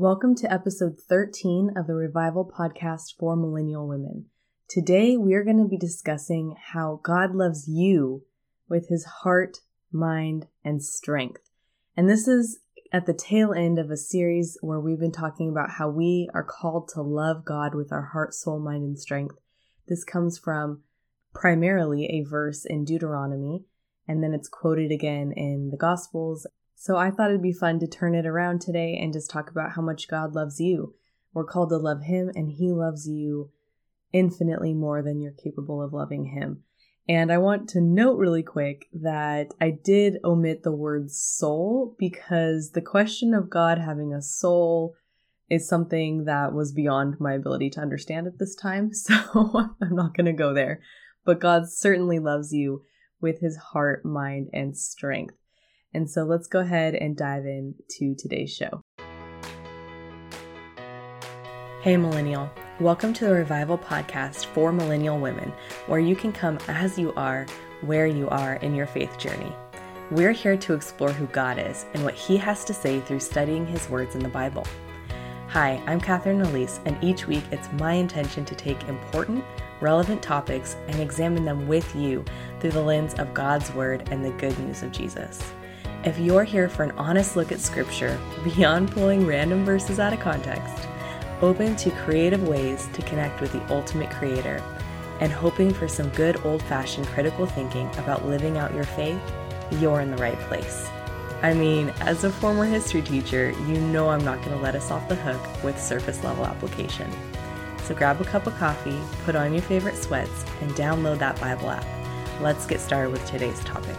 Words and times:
Welcome 0.00 0.36
to 0.36 0.52
episode 0.52 0.96
13 0.96 1.72
of 1.76 1.88
the 1.88 1.94
Revival 1.96 2.48
Podcast 2.48 3.16
for 3.18 3.34
Millennial 3.34 3.88
Women. 3.88 4.26
Today 4.68 5.16
we 5.16 5.34
are 5.34 5.42
going 5.42 5.58
to 5.58 5.68
be 5.68 5.76
discussing 5.76 6.54
how 6.56 7.00
God 7.02 7.34
loves 7.34 7.66
you 7.66 8.22
with 8.68 8.88
his 8.88 9.04
heart, 9.04 9.58
mind, 9.90 10.46
and 10.64 10.80
strength. 10.84 11.50
And 11.96 12.08
this 12.08 12.28
is 12.28 12.60
at 12.92 13.06
the 13.06 13.12
tail 13.12 13.52
end 13.52 13.80
of 13.80 13.90
a 13.90 13.96
series 13.96 14.56
where 14.60 14.78
we've 14.78 15.00
been 15.00 15.10
talking 15.10 15.48
about 15.48 15.70
how 15.78 15.88
we 15.88 16.30
are 16.32 16.44
called 16.44 16.86
to 16.90 17.02
love 17.02 17.44
God 17.44 17.74
with 17.74 17.90
our 17.90 18.10
heart, 18.12 18.34
soul, 18.34 18.60
mind, 18.60 18.84
and 18.84 19.00
strength. 19.00 19.34
This 19.88 20.04
comes 20.04 20.38
from 20.38 20.84
primarily 21.34 22.04
a 22.04 22.22
verse 22.22 22.64
in 22.64 22.84
Deuteronomy, 22.84 23.64
and 24.06 24.22
then 24.22 24.32
it's 24.32 24.48
quoted 24.48 24.92
again 24.92 25.32
in 25.32 25.70
the 25.70 25.76
Gospels. 25.76 26.46
So 26.80 26.96
I 26.96 27.10
thought 27.10 27.30
it'd 27.30 27.42
be 27.42 27.52
fun 27.52 27.80
to 27.80 27.88
turn 27.88 28.14
it 28.14 28.24
around 28.24 28.60
today 28.60 28.96
and 29.02 29.12
just 29.12 29.28
talk 29.28 29.50
about 29.50 29.72
how 29.72 29.82
much 29.82 30.06
God 30.06 30.36
loves 30.36 30.60
you. 30.60 30.94
We're 31.34 31.44
called 31.44 31.70
to 31.70 31.76
love 31.76 32.02
Him, 32.04 32.30
and 32.36 32.52
He 32.52 32.72
loves 32.72 33.08
you 33.08 33.50
infinitely 34.12 34.74
more 34.74 35.02
than 35.02 35.20
you're 35.20 35.32
capable 35.32 35.82
of 35.82 35.92
loving 35.92 36.26
Him. 36.26 36.62
And 37.08 37.32
I 37.32 37.38
want 37.38 37.68
to 37.70 37.80
note 37.80 38.16
really 38.16 38.44
quick 38.44 38.86
that 38.92 39.54
I 39.60 39.70
did 39.70 40.18
omit 40.22 40.62
the 40.62 40.70
word 40.70 41.10
soul 41.10 41.96
because 41.98 42.70
the 42.70 42.80
question 42.80 43.34
of 43.34 43.50
God 43.50 43.78
having 43.78 44.14
a 44.14 44.22
soul 44.22 44.94
is 45.50 45.68
something 45.68 46.26
that 46.26 46.52
was 46.52 46.72
beyond 46.72 47.16
my 47.18 47.32
ability 47.32 47.70
to 47.70 47.80
understand 47.80 48.28
at 48.28 48.38
this 48.38 48.54
time. 48.54 48.92
So 48.94 49.74
I'm 49.82 49.96
not 49.96 50.16
going 50.16 50.26
to 50.26 50.32
go 50.32 50.54
there. 50.54 50.80
But 51.24 51.40
God 51.40 51.68
certainly 51.68 52.20
loves 52.20 52.52
you 52.52 52.84
with 53.20 53.40
his 53.40 53.56
heart, 53.56 54.04
mind, 54.04 54.48
and 54.52 54.76
strength. 54.76 55.34
And 55.94 56.10
so 56.10 56.24
let's 56.24 56.46
go 56.46 56.60
ahead 56.60 56.94
and 56.94 57.16
dive 57.16 57.46
in 57.46 57.74
to 57.98 58.14
today's 58.14 58.54
show. 58.54 58.82
Hey, 61.80 61.96
Millennial. 61.96 62.50
Welcome 62.78 63.14
to 63.14 63.24
the 63.24 63.34
Revival 63.34 63.78
Podcast 63.78 64.46
for 64.46 64.70
Millennial 64.70 65.18
Women, 65.18 65.50
where 65.86 65.98
you 65.98 66.14
can 66.14 66.32
come 66.32 66.58
as 66.68 66.98
you 66.98 67.14
are, 67.14 67.46
where 67.80 68.06
you 68.06 68.28
are 68.28 68.56
in 68.56 68.74
your 68.74 68.86
faith 68.86 69.16
journey. 69.16 69.52
We're 70.10 70.32
here 70.32 70.58
to 70.58 70.74
explore 70.74 71.10
who 71.10 71.26
God 71.26 71.58
is 71.58 71.86
and 71.94 72.04
what 72.04 72.14
He 72.14 72.36
has 72.36 72.64
to 72.66 72.74
say 72.74 73.00
through 73.00 73.20
studying 73.20 73.66
His 73.66 73.88
words 73.88 74.14
in 74.14 74.22
the 74.22 74.28
Bible. 74.28 74.66
Hi, 75.48 75.82
I'm 75.86 76.00
Catherine 76.00 76.42
Elise, 76.42 76.80
and 76.84 77.02
each 77.02 77.26
week 77.26 77.44
it's 77.50 77.72
my 77.72 77.94
intention 77.94 78.44
to 78.44 78.54
take 78.54 78.82
important, 78.84 79.42
relevant 79.80 80.22
topics 80.22 80.76
and 80.88 81.00
examine 81.00 81.46
them 81.46 81.66
with 81.66 81.96
you 81.96 82.24
through 82.60 82.72
the 82.72 82.82
lens 82.82 83.14
of 83.14 83.32
God's 83.32 83.72
Word 83.72 84.06
and 84.10 84.22
the 84.22 84.32
good 84.32 84.58
news 84.58 84.82
of 84.82 84.92
Jesus. 84.92 85.40
If 86.04 86.16
you're 86.16 86.44
here 86.44 86.68
for 86.68 86.84
an 86.84 86.92
honest 86.92 87.34
look 87.34 87.50
at 87.50 87.58
Scripture, 87.58 88.20
beyond 88.44 88.92
pulling 88.92 89.26
random 89.26 89.64
verses 89.64 89.98
out 89.98 90.12
of 90.12 90.20
context, 90.20 90.86
open 91.42 91.74
to 91.74 91.90
creative 91.90 92.46
ways 92.46 92.88
to 92.92 93.02
connect 93.02 93.40
with 93.40 93.50
the 93.50 93.66
ultimate 93.72 94.08
creator, 94.10 94.62
and 95.18 95.32
hoping 95.32 95.74
for 95.74 95.88
some 95.88 96.08
good 96.10 96.40
old 96.46 96.62
fashioned 96.62 97.08
critical 97.08 97.46
thinking 97.46 97.88
about 97.98 98.28
living 98.28 98.58
out 98.58 98.72
your 98.74 98.84
faith, 98.84 99.20
you're 99.72 100.00
in 100.00 100.12
the 100.12 100.22
right 100.22 100.38
place. 100.42 100.88
I 101.42 101.52
mean, 101.52 101.88
as 102.00 102.22
a 102.22 102.30
former 102.30 102.64
history 102.64 103.02
teacher, 103.02 103.50
you 103.66 103.80
know 103.80 104.08
I'm 104.08 104.24
not 104.24 104.38
going 104.38 104.56
to 104.56 104.62
let 104.62 104.76
us 104.76 104.92
off 104.92 105.08
the 105.08 105.16
hook 105.16 105.64
with 105.64 105.82
surface 105.82 106.22
level 106.22 106.46
application. 106.46 107.10
So 107.82 107.94
grab 107.96 108.20
a 108.20 108.24
cup 108.24 108.46
of 108.46 108.56
coffee, 108.56 109.00
put 109.24 109.34
on 109.34 109.52
your 109.52 109.62
favorite 109.62 109.96
sweats, 109.96 110.44
and 110.60 110.70
download 110.72 111.18
that 111.18 111.40
Bible 111.40 111.70
app. 111.70 111.86
Let's 112.40 112.66
get 112.66 112.78
started 112.78 113.10
with 113.10 113.26
today's 113.26 113.58
topic. 113.64 113.96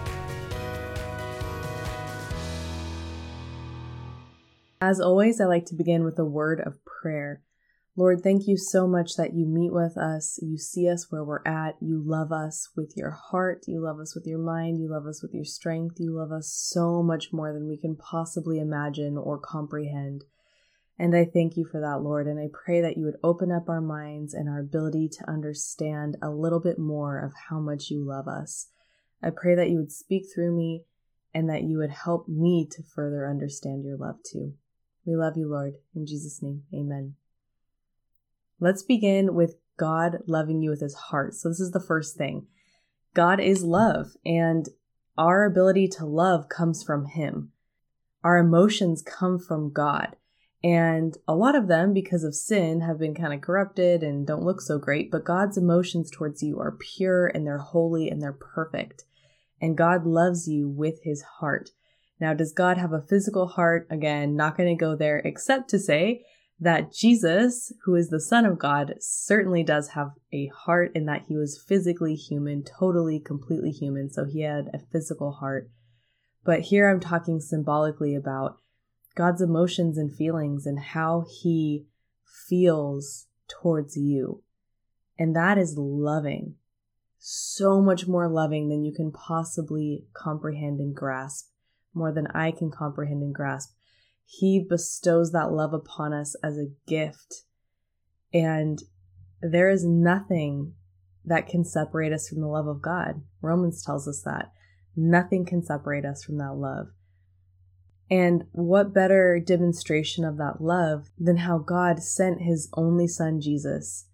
As 4.81 5.01
always, 5.01 5.41
I 5.41 5.45
like 5.45 5.65
to 5.65 5.75
begin 5.75 6.05
with 6.05 6.17
a 6.19 6.23
word 6.23 6.61
of 6.61 6.85
prayer. 6.85 7.41
Lord, 7.97 8.21
thank 8.23 8.47
you 8.47 8.55
so 8.55 8.87
much 8.87 9.17
that 9.17 9.33
you 9.33 9.45
meet 9.45 9.73
with 9.73 9.97
us. 9.97 10.39
You 10.41 10.57
see 10.57 10.87
us 10.87 11.11
where 11.11 11.21
we're 11.21 11.45
at. 11.45 11.75
You 11.81 12.01
love 12.01 12.31
us 12.31 12.69
with 12.77 12.93
your 12.95 13.11
heart. 13.11 13.65
You 13.67 13.81
love 13.81 13.99
us 13.99 14.15
with 14.15 14.25
your 14.25 14.39
mind. 14.39 14.79
You 14.79 14.89
love 14.89 15.05
us 15.05 15.21
with 15.21 15.33
your 15.33 15.43
strength. 15.43 15.97
You 15.99 16.15
love 16.15 16.31
us 16.31 16.49
so 16.49 17.03
much 17.03 17.33
more 17.33 17.51
than 17.51 17.67
we 17.67 17.75
can 17.75 17.97
possibly 17.97 18.57
imagine 18.57 19.17
or 19.17 19.37
comprehend. 19.37 20.23
And 20.97 21.13
I 21.13 21.25
thank 21.25 21.57
you 21.57 21.65
for 21.65 21.81
that, 21.81 22.01
Lord. 22.01 22.27
And 22.27 22.39
I 22.39 22.47
pray 22.53 22.79
that 22.79 22.95
you 22.95 23.03
would 23.03 23.19
open 23.21 23.51
up 23.51 23.67
our 23.67 23.81
minds 23.81 24.33
and 24.33 24.47
our 24.47 24.61
ability 24.61 25.09
to 25.09 25.29
understand 25.29 26.15
a 26.21 26.29
little 26.29 26.61
bit 26.61 26.79
more 26.79 27.19
of 27.19 27.33
how 27.49 27.59
much 27.59 27.89
you 27.89 28.05
love 28.05 28.29
us. 28.29 28.67
I 29.21 29.31
pray 29.31 29.55
that 29.55 29.69
you 29.69 29.75
would 29.75 29.91
speak 29.91 30.27
through 30.33 30.55
me 30.55 30.85
and 31.33 31.49
that 31.49 31.63
you 31.63 31.79
would 31.79 31.91
help 31.91 32.29
me 32.29 32.65
to 32.71 32.81
further 32.95 33.27
understand 33.29 33.83
your 33.83 33.97
love 33.97 34.19
too. 34.23 34.53
We 35.09 35.15
love 35.15 35.37
you, 35.37 35.49
Lord. 35.49 35.73
In 35.95 36.05
Jesus' 36.05 36.43
name, 36.43 36.65
amen. 36.71 37.15
Let's 38.59 38.83
begin 38.83 39.33
with 39.33 39.55
God 39.75 40.19
loving 40.27 40.61
you 40.61 40.69
with 40.69 40.81
his 40.81 40.93
heart. 40.93 41.33
So, 41.33 41.49
this 41.49 41.59
is 41.59 41.71
the 41.71 41.79
first 41.79 42.15
thing. 42.15 42.45
God 43.15 43.39
is 43.39 43.63
love, 43.63 44.11
and 44.23 44.69
our 45.17 45.45
ability 45.45 45.87
to 45.97 46.05
love 46.05 46.47
comes 46.47 46.83
from 46.83 47.05
him. 47.05 47.51
Our 48.23 48.37
emotions 48.37 49.01
come 49.01 49.39
from 49.39 49.73
God. 49.73 50.15
And 50.63 51.17
a 51.27 51.33
lot 51.33 51.55
of 51.55 51.67
them, 51.67 51.91
because 51.91 52.23
of 52.23 52.35
sin, 52.35 52.81
have 52.81 52.99
been 52.99 53.15
kind 53.15 53.33
of 53.33 53.41
corrupted 53.41 54.03
and 54.03 54.27
don't 54.27 54.43
look 54.43 54.61
so 54.61 54.77
great. 54.77 55.09
But 55.09 55.25
God's 55.25 55.57
emotions 55.57 56.11
towards 56.11 56.43
you 56.43 56.59
are 56.59 56.77
pure 56.77 57.25
and 57.25 57.47
they're 57.47 57.57
holy 57.57 58.09
and 58.09 58.21
they're 58.21 58.31
perfect. 58.31 59.05
And 59.59 59.75
God 59.75 60.05
loves 60.05 60.47
you 60.47 60.69
with 60.69 61.01
his 61.03 61.23
heart. 61.39 61.71
Now, 62.19 62.33
does 62.33 62.51
God 62.51 62.77
have 62.77 62.91
a 62.91 63.01
physical 63.01 63.47
heart? 63.47 63.87
Again, 63.89 64.35
not 64.35 64.57
going 64.57 64.69
to 64.69 64.79
go 64.79 64.95
there, 64.95 65.19
except 65.19 65.69
to 65.69 65.79
say 65.79 66.25
that 66.59 66.91
Jesus, 66.91 67.71
who 67.85 67.95
is 67.95 68.09
the 68.09 68.19
Son 68.19 68.45
of 68.45 68.59
God, 68.59 68.95
certainly 68.99 69.63
does 69.63 69.89
have 69.89 70.11
a 70.33 70.47
heart 70.47 70.91
in 70.93 71.05
that 71.05 71.23
he 71.27 71.37
was 71.37 71.57
physically 71.57 72.15
human, 72.15 72.63
totally, 72.63 73.19
completely 73.19 73.71
human. 73.71 74.09
So 74.09 74.25
he 74.25 74.41
had 74.41 74.69
a 74.73 74.79
physical 74.91 75.31
heart. 75.31 75.69
But 76.43 76.61
here 76.61 76.89
I'm 76.89 76.99
talking 76.99 77.39
symbolically 77.39 78.15
about 78.15 78.57
God's 79.15 79.41
emotions 79.41 79.97
and 79.97 80.13
feelings 80.13 80.65
and 80.65 80.79
how 80.79 81.25
he 81.41 81.85
feels 82.47 83.27
towards 83.47 83.95
you. 83.95 84.43
And 85.17 85.35
that 85.35 85.57
is 85.57 85.77
loving. 85.77 86.55
So 87.17 87.81
much 87.81 88.07
more 88.07 88.29
loving 88.29 88.69
than 88.69 88.83
you 88.83 88.93
can 88.93 89.11
possibly 89.11 90.05
comprehend 90.13 90.79
and 90.79 90.95
grasp, 90.95 91.49
more 91.99 92.11
than 92.11 92.27
I 92.27 92.49
can 92.49 92.71
comprehend 92.71 93.21
and 93.21 93.35
grasp. 93.35 93.75
He 94.25 94.65
bestows 94.67 95.31
that 95.33 95.51
love 95.51 95.73
upon 95.73 96.13
us 96.13 96.35
as 96.43 96.57
a 96.57 96.71
gift. 96.87 97.43
And 98.33 98.81
there 99.41 99.69
is 99.69 99.85
nothing 99.85 100.73
that 101.25 101.47
can 101.47 101.63
separate 101.63 102.13
us 102.13 102.27
from 102.27 102.41
the 102.41 102.47
love 102.47 102.67
of 102.67 102.81
God. 102.81 103.21
Romans 103.41 103.83
tells 103.83 104.07
us 104.07 104.21
that. 104.23 104.51
Nothing 104.95 105.45
can 105.45 105.63
separate 105.63 106.05
us 106.05 106.23
from 106.23 106.37
that 106.37 106.55
love. 106.55 106.87
And 108.09 108.45
what 108.51 108.93
better 108.93 109.39
demonstration 109.39 110.25
of 110.25 110.37
that 110.37 110.61
love 110.61 111.09
than 111.17 111.37
how 111.37 111.59
God 111.59 112.01
sent 112.01 112.41
his 112.41 112.69
only 112.73 113.07
son, 113.07 113.39
Jesus, 113.39 114.07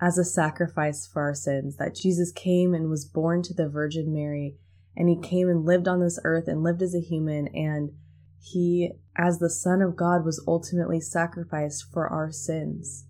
as 0.00 0.16
a 0.16 0.24
sacrifice 0.24 1.06
for 1.06 1.22
our 1.22 1.34
sins? 1.34 1.76
That 1.76 1.94
Jesus 1.94 2.32
came 2.32 2.72
and 2.72 2.88
was 2.88 3.04
born 3.04 3.42
to 3.42 3.54
the 3.54 3.68
Virgin 3.68 4.12
Mary, 4.12 4.56
and 4.98 5.08
he 5.08 5.16
came 5.16 5.48
and 5.48 5.64
lived 5.64 5.86
on 5.86 6.00
this 6.00 6.18
earth 6.24 6.48
and 6.48 6.64
lived 6.64 6.82
as 6.82 6.92
a 6.92 7.00
human 7.00 7.46
and 7.54 7.92
he, 8.40 8.90
as 9.16 9.38
the 9.38 9.50
Son 9.50 9.80
of 9.80 9.96
God, 9.96 10.24
was 10.24 10.42
ultimately 10.46 11.00
sacrificed 11.00 11.86
for 11.92 12.08
our 12.08 12.30
sins. 12.32 13.06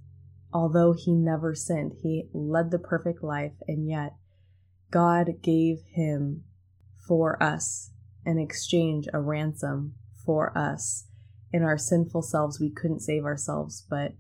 Although 0.53 0.94
he 0.94 1.12
never 1.12 1.54
sinned, 1.54 1.93
he 2.03 2.28
led 2.32 2.71
the 2.71 2.78
perfect 2.78 3.22
life, 3.22 3.53
and 3.66 3.88
yet 3.88 4.15
God 4.91 5.43
gave 5.43 5.78
him 5.94 6.44
for 7.06 7.43
us 7.43 7.91
in 8.25 8.38
exchange 8.38 9.06
a 9.12 9.21
ransom 9.21 9.94
for 10.25 10.56
us. 10.56 11.06
In 11.53 11.62
our 11.62 11.78
sinful 11.78 12.22
selves, 12.22 12.60
we 12.60 12.71
couldn't 12.71 13.00
save 13.00 13.25
ourselves, 13.25 13.87
but 13.88 14.12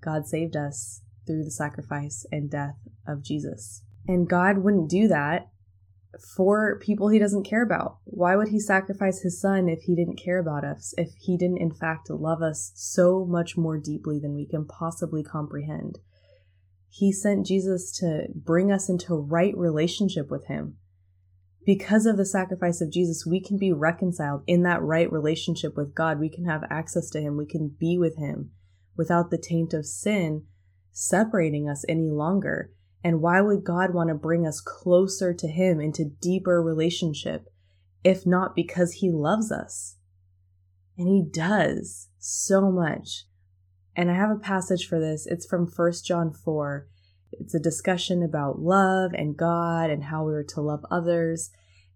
God 0.00 0.26
saved 0.26 0.56
us 0.56 1.02
through 1.26 1.44
the 1.44 1.50
sacrifice 1.50 2.26
and 2.30 2.50
death 2.50 2.76
of 3.06 3.22
Jesus. 3.22 3.82
And 4.06 4.28
God 4.28 4.58
wouldn't 4.58 4.90
do 4.90 5.08
that 5.08 5.48
for 6.20 6.78
people 6.80 7.08
he 7.08 7.18
doesn't 7.18 7.48
care 7.48 7.62
about. 7.62 7.98
Why 8.04 8.36
would 8.36 8.48
he 8.48 8.60
sacrifice 8.60 9.20
his 9.20 9.40
son 9.40 9.68
if 9.68 9.82
he 9.82 9.94
didn't 9.94 10.20
care 10.22 10.38
about 10.38 10.64
us, 10.64 10.94
if 10.98 11.10
he 11.18 11.36
didn't, 11.36 11.58
in 11.58 11.72
fact, 11.72 12.10
love 12.10 12.42
us 12.42 12.72
so 12.74 13.24
much 13.24 13.56
more 13.56 13.78
deeply 13.78 14.18
than 14.18 14.34
we 14.34 14.46
can 14.46 14.66
possibly 14.66 15.22
comprehend? 15.22 15.98
He 16.88 17.12
sent 17.12 17.46
Jesus 17.46 17.92
to 17.98 18.26
bring 18.34 18.72
us 18.72 18.88
into 18.88 19.14
right 19.14 19.56
relationship 19.56 20.30
with 20.30 20.46
him. 20.46 20.76
Because 21.64 22.06
of 22.06 22.16
the 22.16 22.24
sacrifice 22.24 22.80
of 22.80 22.90
Jesus, 22.90 23.26
we 23.26 23.40
can 23.40 23.58
be 23.58 23.72
reconciled 23.72 24.42
in 24.46 24.62
that 24.62 24.82
right 24.82 25.10
relationship 25.12 25.76
with 25.76 25.94
God. 25.94 26.18
We 26.18 26.30
can 26.30 26.46
have 26.46 26.64
access 26.70 27.10
to 27.10 27.20
him. 27.20 27.36
We 27.36 27.46
can 27.46 27.76
be 27.78 27.98
with 27.98 28.16
him 28.16 28.52
without 28.96 29.30
the 29.30 29.38
taint 29.38 29.74
of 29.74 29.84
sin 29.84 30.46
separating 30.92 31.68
us 31.68 31.84
any 31.88 32.10
longer. 32.10 32.72
And 33.02 33.20
why 33.20 33.40
would 33.40 33.64
God 33.64 33.94
want 33.94 34.08
to 34.08 34.14
bring 34.14 34.46
us 34.46 34.60
closer 34.60 35.32
to 35.32 35.48
Him 35.48 35.80
into 35.80 36.04
deeper 36.20 36.62
relationship 36.62 37.48
if 38.02 38.26
not 38.26 38.56
because 38.56 38.94
He 38.94 39.10
loves 39.10 39.52
us? 39.52 39.96
And 40.96 41.08
He 41.08 41.22
does. 41.22 42.08
so 42.18 42.72
much. 42.72 43.24
And 43.94 44.10
I 44.10 44.14
have 44.14 44.30
a 44.30 44.36
passage 44.36 44.86
for 44.86 45.00
this. 45.00 45.26
It's 45.26 45.46
from 45.46 45.66
1 45.66 45.92
John 46.04 46.32
4. 46.32 46.86
It's 47.32 47.54
a 47.54 47.60
discussion 47.60 48.22
about 48.22 48.60
love 48.60 49.12
and 49.12 49.36
God 49.36 49.90
and 49.90 50.04
how 50.04 50.24
we 50.24 50.34
are 50.34 50.44
to 50.44 50.60
love 50.60 50.84
others. 50.90 51.50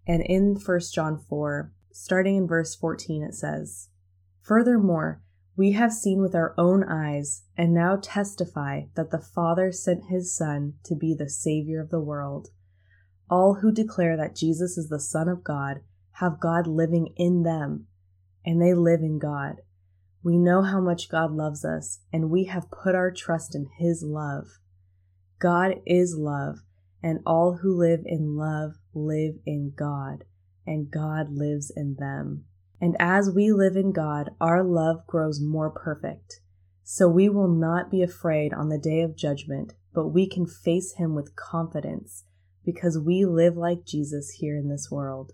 And 0.07 0.23
in 0.25 0.55
1 0.55 0.79
John 0.93 1.17
4, 1.29 1.71
starting 1.91 2.35
in 2.35 2.47
verse 2.47 2.75
14, 2.75 3.23
it 3.23 3.35
says, 3.35 3.89
Furthermore, 4.41 5.21
we 5.55 5.73
have 5.73 5.93
seen 5.93 6.21
with 6.21 6.33
our 6.33 6.55
own 6.57 6.83
eyes 6.83 7.43
and 7.57 7.73
now 7.73 7.97
testify 8.01 8.81
that 8.95 9.11
the 9.11 9.19
Father 9.19 9.71
sent 9.71 10.05
his 10.09 10.35
Son 10.35 10.73
to 10.83 10.95
be 10.95 11.13
the 11.13 11.29
Savior 11.29 11.81
of 11.81 11.89
the 11.89 11.99
world. 11.99 12.49
All 13.29 13.55
who 13.55 13.71
declare 13.71 14.17
that 14.17 14.35
Jesus 14.35 14.77
is 14.77 14.89
the 14.89 14.99
Son 14.99 15.27
of 15.27 15.43
God 15.43 15.81
have 16.17 16.39
God 16.39 16.67
living 16.67 17.13
in 17.15 17.43
them, 17.43 17.87
and 18.45 18.61
they 18.61 18.73
live 18.73 19.01
in 19.01 19.17
God. 19.17 19.61
We 20.23 20.37
know 20.37 20.61
how 20.61 20.79
much 20.79 21.09
God 21.09 21.31
loves 21.31 21.65
us, 21.65 21.99
and 22.11 22.29
we 22.29 22.45
have 22.45 22.71
put 22.71 22.95
our 22.95 23.11
trust 23.11 23.55
in 23.55 23.67
His 23.77 24.03
love. 24.03 24.45
God 25.39 25.75
is 25.85 26.15
love, 26.17 26.59
and 27.01 27.19
all 27.25 27.59
who 27.61 27.75
live 27.77 28.01
in 28.05 28.35
love 28.35 28.73
live 28.93 29.35
in 29.45 29.73
God, 29.75 30.23
and 30.67 30.91
God 30.91 31.31
lives 31.31 31.71
in 31.75 31.95
them. 31.97 32.45
And 32.83 32.97
as 32.99 33.31
we 33.31 33.53
live 33.53 33.77
in 33.77 33.93
God, 33.93 34.31
our 34.41 34.61
love 34.61 35.07
grows 35.07 35.39
more 35.39 35.69
perfect. 35.69 36.41
So 36.83 37.07
we 37.07 37.29
will 37.29 37.47
not 37.47 37.89
be 37.89 38.03
afraid 38.03 38.53
on 38.53 38.67
the 38.67 38.77
day 38.77 38.99
of 38.99 39.15
judgment, 39.15 39.71
but 39.93 40.09
we 40.09 40.27
can 40.27 40.45
face 40.45 40.95
Him 40.97 41.15
with 41.15 41.33
confidence 41.37 42.25
because 42.65 42.99
we 42.99 43.23
live 43.23 43.55
like 43.55 43.85
Jesus 43.85 44.31
here 44.31 44.57
in 44.57 44.67
this 44.67 44.91
world. 44.91 45.31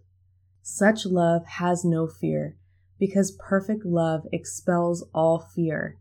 Such 0.61 1.07
love 1.07 1.41
has 1.47 1.83
no 1.83 2.05
fear 2.05 2.55
because 2.99 3.35
perfect 3.39 3.83
love 3.83 4.27
expels 4.31 5.09
all 5.11 5.39
fear. 5.39 5.97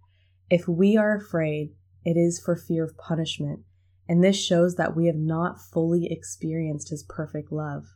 If 0.51 0.69
we 0.69 0.99
are 0.99 1.17
afraid, 1.17 1.71
it 2.05 2.19
is 2.19 2.39
for 2.39 2.57
fear 2.57 2.85
of 2.85 2.99
punishment, 2.99 3.61
and 4.07 4.23
this 4.23 4.37
shows 4.37 4.75
that 4.75 4.95
we 4.95 5.07
have 5.07 5.17
not 5.17 5.63
fully 5.63 6.13
experienced 6.13 6.91
His 6.91 7.05
perfect 7.09 7.51
love. 7.51 7.87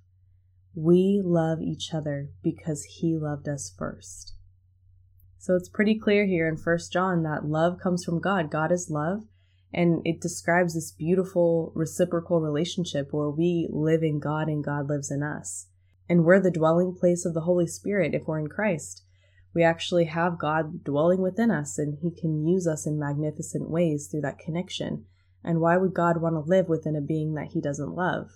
We 0.74 1.20
love 1.24 1.60
each 1.60 1.92
other 1.92 2.30
because 2.42 2.84
He 2.84 3.16
loved 3.16 3.48
us 3.48 3.72
first. 3.76 4.34
So 5.38 5.56
it's 5.56 5.69
pretty 5.69 5.98
clear 5.98 6.24
here 6.24 6.48
in 6.48 6.56
1 6.56 6.78
John 6.92 7.22
that 7.24 7.44
love 7.44 7.78
comes 7.82 8.04
from 8.04 8.20
God. 8.20 8.50
God 8.50 8.70
is 8.70 8.90
love, 8.90 9.24
and 9.72 10.00
it 10.04 10.20
describes 10.20 10.74
this 10.74 10.92
beautiful 10.92 11.72
reciprocal 11.74 12.40
relationship 12.40 13.08
where 13.12 13.30
we 13.30 13.69
live 13.70 14.02
in 14.02 14.20
God 14.20 14.48
and 14.48 14.62
God 14.62 14.88
lives 14.88 15.10
in 15.10 15.22
us 15.22 15.66
and 16.12 16.24
we're 16.24 16.40
the 16.40 16.50
dwelling 16.50 16.94
place 16.94 17.25
of 17.25 17.32
the 17.32 17.40
Holy 17.42 17.66
Spirit 17.66 18.14
if 18.14 18.26
we're 18.26 18.38
in 18.38 18.48
Christ. 18.48 19.02
We 19.54 19.62
actually 19.62 20.04
have 20.04 20.38
God 20.38 20.84
dwelling 20.84 21.22
within 21.22 21.50
us, 21.50 21.78
and 21.78 21.98
He 22.02 22.10
can 22.10 22.46
use 22.46 22.66
us 22.66 22.86
in 22.86 22.98
magnificent 22.98 23.70
ways 23.70 24.08
through 24.08 24.20
that 24.20 24.38
connection. 24.38 25.06
And 25.42 25.60
why 25.60 25.78
would 25.78 25.94
God 25.94 26.20
want 26.20 26.34
to 26.34 26.40
live 26.40 26.68
within 26.68 26.96
a 26.96 27.00
being 27.00 27.32
that 27.34 27.52
He 27.52 27.62
doesn't 27.62 27.94
love? 27.94 28.28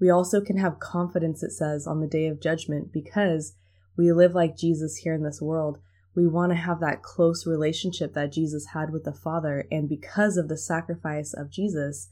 We 0.00 0.10
also 0.10 0.40
can 0.40 0.58
have 0.58 0.80
confidence, 0.80 1.42
it 1.42 1.52
says, 1.52 1.86
on 1.86 2.00
the 2.00 2.06
day 2.06 2.26
of 2.26 2.40
judgment 2.40 2.92
because 2.92 3.54
we 3.96 4.12
live 4.12 4.34
like 4.34 4.56
Jesus 4.56 4.96
here 4.96 5.14
in 5.14 5.22
this 5.22 5.40
world. 5.40 5.78
We 6.14 6.26
want 6.26 6.52
to 6.52 6.56
have 6.56 6.80
that 6.80 7.02
close 7.02 7.46
relationship 7.46 8.14
that 8.14 8.32
Jesus 8.32 8.66
had 8.72 8.92
with 8.92 9.04
the 9.04 9.12
Father. 9.12 9.66
And 9.70 9.88
because 9.88 10.36
of 10.36 10.48
the 10.48 10.56
sacrifice 10.56 11.32
of 11.34 11.50
Jesus, 11.50 12.08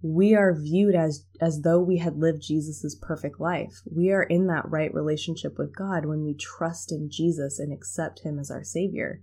we 0.00 0.34
are 0.34 0.54
viewed 0.54 0.94
as 0.94 1.24
as 1.40 1.62
though 1.62 1.80
we 1.80 1.98
had 1.98 2.18
lived 2.18 2.42
Jesus's 2.42 2.94
perfect 2.94 3.40
life. 3.40 3.82
We 3.90 4.10
are 4.10 4.22
in 4.22 4.46
that 4.46 4.68
right 4.70 4.92
relationship 4.94 5.58
with 5.58 5.74
God 5.74 6.04
when 6.04 6.24
we 6.24 6.34
trust 6.34 6.92
in 6.92 7.10
Jesus 7.10 7.58
and 7.58 7.72
accept 7.72 8.20
him 8.20 8.38
as 8.38 8.50
our 8.50 8.62
savior. 8.62 9.20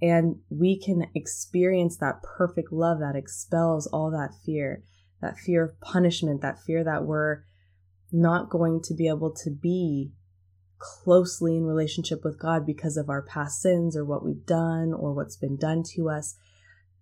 And 0.00 0.36
we 0.48 0.78
can 0.78 1.06
experience 1.14 1.96
that 1.96 2.22
perfect 2.22 2.72
love 2.72 3.00
that 3.00 3.16
expels 3.16 3.86
all 3.88 4.10
that 4.10 4.34
fear, 4.44 4.82
that 5.20 5.38
fear 5.38 5.64
of 5.64 5.80
punishment, 5.80 6.42
that 6.42 6.58
fear 6.60 6.84
that 6.84 7.04
we're 7.04 7.42
not 8.12 8.50
going 8.50 8.80
to 8.84 8.94
be 8.94 9.08
able 9.08 9.32
to 9.44 9.50
be 9.50 10.12
closely 10.78 11.56
in 11.56 11.64
relationship 11.64 12.24
with 12.24 12.38
God 12.38 12.66
because 12.66 12.96
of 12.96 13.08
our 13.08 13.22
past 13.22 13.60
sins 13.60 13.96
or 13.96 14.04
what 14.04 14.24
we've 14.24 14.44
done 14.44 14.92
or 14.92 15.14
what's 15.14 15.36
been 15.36 15.56
done 15.56 15.82
to 15.94 16.10
us. 16.10 16.36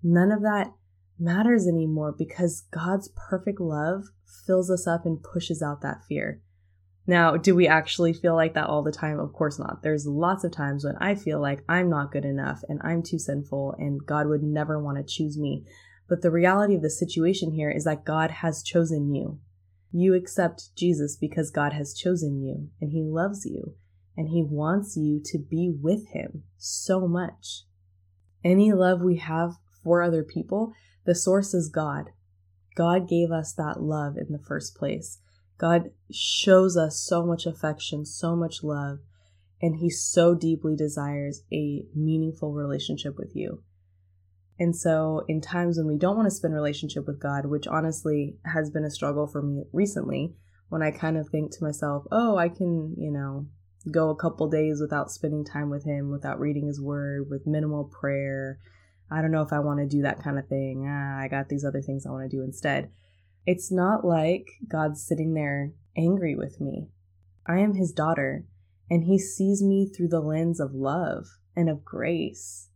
None 0.03 0.31
of 0.31 0.43
that 0.43 0.73
matters 1.19 1.67
anymore 1.67 2.15
because 2.17 2.65
God's 2.71 3.11
perfect 3.29 3.61
love 3.61 4.05
fills 4.47 4.71
us 4.71 4.87
up 4.87 5.05
and 5.05 5.23
pushes 5.23 5.63
out 5.63 5.81
that 5.83 6.03
fear. 6.09 6.41
Now, 7.07 7.37
do 7.37 7.55
we 7.55 7.69
actually 7.69 8.15
feel 8.15 8.35
like 8.35 8.55
that 8.55 8.67
all 8.67 8.83
the 8.83 8.93
time? 8.93 9.21
Of 9.21 9.33
course 9.35 9.59
not. 9.59 9.83
There's 9.83 10.07
lots 10.07 10.43
of 10.43 10.53
times 10.53 10.85
when 10.85 10.97
I 10.97 11.15
feel 11.15 11.41
like 11.41 11.63
I'm 11.69 11.91
not 11.91 12.13
good 12.13 12.25
enough 12.25 12.63
and 12.69 12.81
I'm 12.83 13.03
too 13.03 13.19
sinful 13.19 13.75
and 13.79 14.05
God 14.05 14.27
would 14.27 14.43
never 14.43 14.83
want 14.83 14.97
to 14.97 15.05
choose 15.05 15.37
me. 15.37 15.65
But 16.09 16.23
the 16.23 16.31
reality 16.31 16.75
of 16.75 16.83
the 16.83 16.91
situation 16.91 17.53
here 17.53 17.71
is 17.71 17.85
that 17.85 18.05
God 18.05 18.31
has 18.31 18.63
chosen 18.63 19.15
you. 19.15 19.41
You 19.93 20.15
accept 20.15 20.75
Jesus 20.77 21.17
because 21.17 21.51
God 21.51 21.73
has 21.73 21.95
chosen 21.95 22.43
you 22.43 22.71
and 22.81 22.91
He 22.91 23.03
loves 23.03 23.47
you 23.47 23.75
and 24.17 24.29
He 24.29 24.43
wants 24.43 24.97
you 24.97 25.21
to 25.25 25.39
be 25.39 25.71
with 25.71 26.09
Him 26.09 26.45
so 26.57 27.07
much. 27.07 27.63
Any 28.43 28.73
love 28.73 29.01
we 29.01 29.17
have 29.17 29.55
for 29.83 30.03
other 30.03 30.23
people 30.23 30.73
the 31.05 31.15
source 31.15 31.53
is 31.53 31.69
God. 31.69 32.11
God 32.75 33.09
gave 33.09 33.31
us 33.31 33.53
that 33.53 33.83
love 33.83 34.17
in 34.17 34.33
the 34.33 34.39
first 34.39 34.75
place. 34.75 35.19
God 35.59 35.91
shows 36.11 36.77
us 36.77 36.99
so 36.99 37.25
much 37.25 37.47
affection, 37.47 38.05
so 38.05 38.35
much 38.35 38.63
love, 38.63 39.01
and 39.61 39.77
He 39.77 39.91
so 39.91 40.35
deeply 40.35 40.75
desires 40.75 41.43
a 41.53 41.85
meaningful 41.95 42.53
relationship 42.53 43.17
with 43.17 43.37
you. 43.37 43.63
And 44.59 44.77
so, 44.77 45.25
in 45.29 45.41
times 45.41 45.79
when 45.79 45.87
we 45.87 45.97
don't 45.97 46.17
want 46.17 46.27
to 46.27 46.35
spend 46.35 46.55
relationship 46.55 47.07
with 47.07 47.21
God, 47.21 47.47
which 47.47 47.67
honestly 47.67 48.37
has 48.45 48.71
been 48.71 48.85
a 48.85 48.91
struggle 48.91 49.27
for 49.27 49.43
me 49.43 49.65
recently, 49.73 50.35
when 50.69 50.83
I 50.83 50.91
kind 50.91 51.17
of 51.17 51.29
think 51.29 51.51
to 51.53 51.65
myself, 51.65 52.05
oh, 52.13 52.37
I 52.37 52.49
can, 52.49 52.95
you 52.97 53.11
know, 53.11 53.47
go 53.91 54.11
a 54.11 54.17
couple 54.17 54.49
days 54.49 54.81
without 54.81 55.11
spending 55.11 55.45
time 55.45 55.71
with 55.71 55.85
Him, 55.85 56.11
without 56.11 56.39
reading 56.39 56.69
His 56.69 56.81
Word, 56.81 57.29
with 57.29 57.47
minimal 57.47 57.85
prayer, 57.85 58.61
I 59.11 59.21
don't 59.21 59.33
know 59.33 59.43
if 59.43 59.53
I 59.53 59.61
want 59.61 59.81
to 59.81 59.87
do 59.87 60.03
that 60.03 60.23
kind 60.23 60.39
of 60.39 60.49
thing. 60.49 60.87
Ah, 60.89 61.19
I 61.19 61.29
got 61.29 61.49
these 61.49 61.65
other 61.65 61.83
things 61.83 62.07
I 62.07 62.11
want 62.11 62.29
to 62.29 62.37
do 62.37 62.43
instead. 62.43 62.91
It's 63.47 63.71
not 63.71 64.05
like 64.05 64.49
God's 64.67 65.07
sitting 65.07 65.35
there 65.35 65.73
angry 65.97 66.35
with 66.35 66.61
me. 66.61 66.89
I 67.47 67.59
am 67.59 67.75
his 67.75 67.93
daughter, 67.93 68.47
and 68.91 69.05
he 69.05 69.19
sees 69.19 69.63
me 69.63 69.87
through 69.87 70.09
the 70.09 70.21
lens 70.21 70.61
of 70.61 70.75
love 70.75 71.27
and 71.55 71.69
of 71.69 71.85
grace 71.85 72.71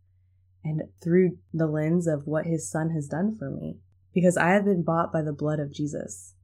and 0.68 0.82
through 1.02 1.38
the 1.52 1.66
lens 1.66 2.06
of 2.06 2.26
what 2.26 2.46
his 2.46 2.70
son 2.70 2.90
has 2.90 3.06
done 3.06 3.34
for 3.36 3.50
me 3.50 3.78
because 4.12 4.36
I 4.36 4.50
have 4.50 4.64
been 4.64 4.82
bought 4.82 5.12
by 5.12 5.22
the 5.22 5.32
blood 5.32 5.60
of 5.60 5.72
Jesus. 5.72 6.34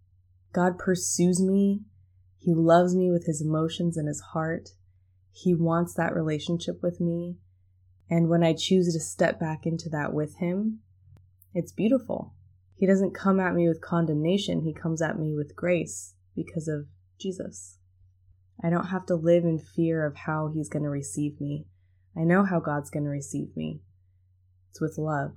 God 0.52 0.78
pursues 0.78 1.42
me. 1.42 1.82
He 2.38 2.54
loves 2.54 2.94
me 2.94 3.10
with 3.10 3.26
his 3.26 3.42
emotions 3.42 3.96
and 3.96 4.06
his 4.06 4.20
heart. 4.32 4.70
He 5.32 5.54
wants 5.54 5.94
that 5.94 6.14
relationship 6.14 6.82
with 6.82 7.00
me. 7.00 7.36
And 8.08 8.28
when 8.28 8.44
I 8.44 8.52
choose 8.52 8.92
to 8.92 9.00
step 9.00 9.40
back 9.40 9.66
into 9.66 9.88
that 9.90 10.12
with 10.12 10.36
Him, 10.36 10.80
it's 11.52 11.72
beautiful. 11.72 12.34
He 12.76 12.86
doesn't 12.86 13.14
come 13.14 13.40
at 13.40 13.54
me 13.54 13.66
with 13.66 13.80
condemnation, 13.80 14.62
He 14.62 14.72
comes 14.72 15.00
at 15.00 15.18
me 15.18 15.34
with 15.34 15.56
grace 15.56 16.14
because 16.36 16.68
of 16.68 16.86
Jesus. 17.18 17.78
I 18.62 18.70
don't 18.70 18.86
have 18.86 19.06
to 19.06 19.16
live 19.16 19.44
in 19.44 19.58
fear 19.58 20.06
of 20.06 20.16
how 20.16 20.52
He's 20.54 20.68
going 20.68 20.82
to 20.82 20.90
receive 20.90 21.40
me. 21.40 21.66
I 22.16 22.20
know 22.20 22.44
how 22.44 22.60
God's 22.60 22.90
going 22.90 23.04
to 23.04 23.10
receive 23.10 23.56
me. 23.56 23.80
It's 24.74 24.80
with 24.80 24.98
love. 24.98 25.36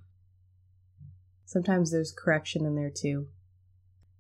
Sometimes 1.46 1.92
there's 1.92 2.12
correction 2.12 2.66
in 2.66 2.76
there 2.76 2.90
too. 2.90 3.28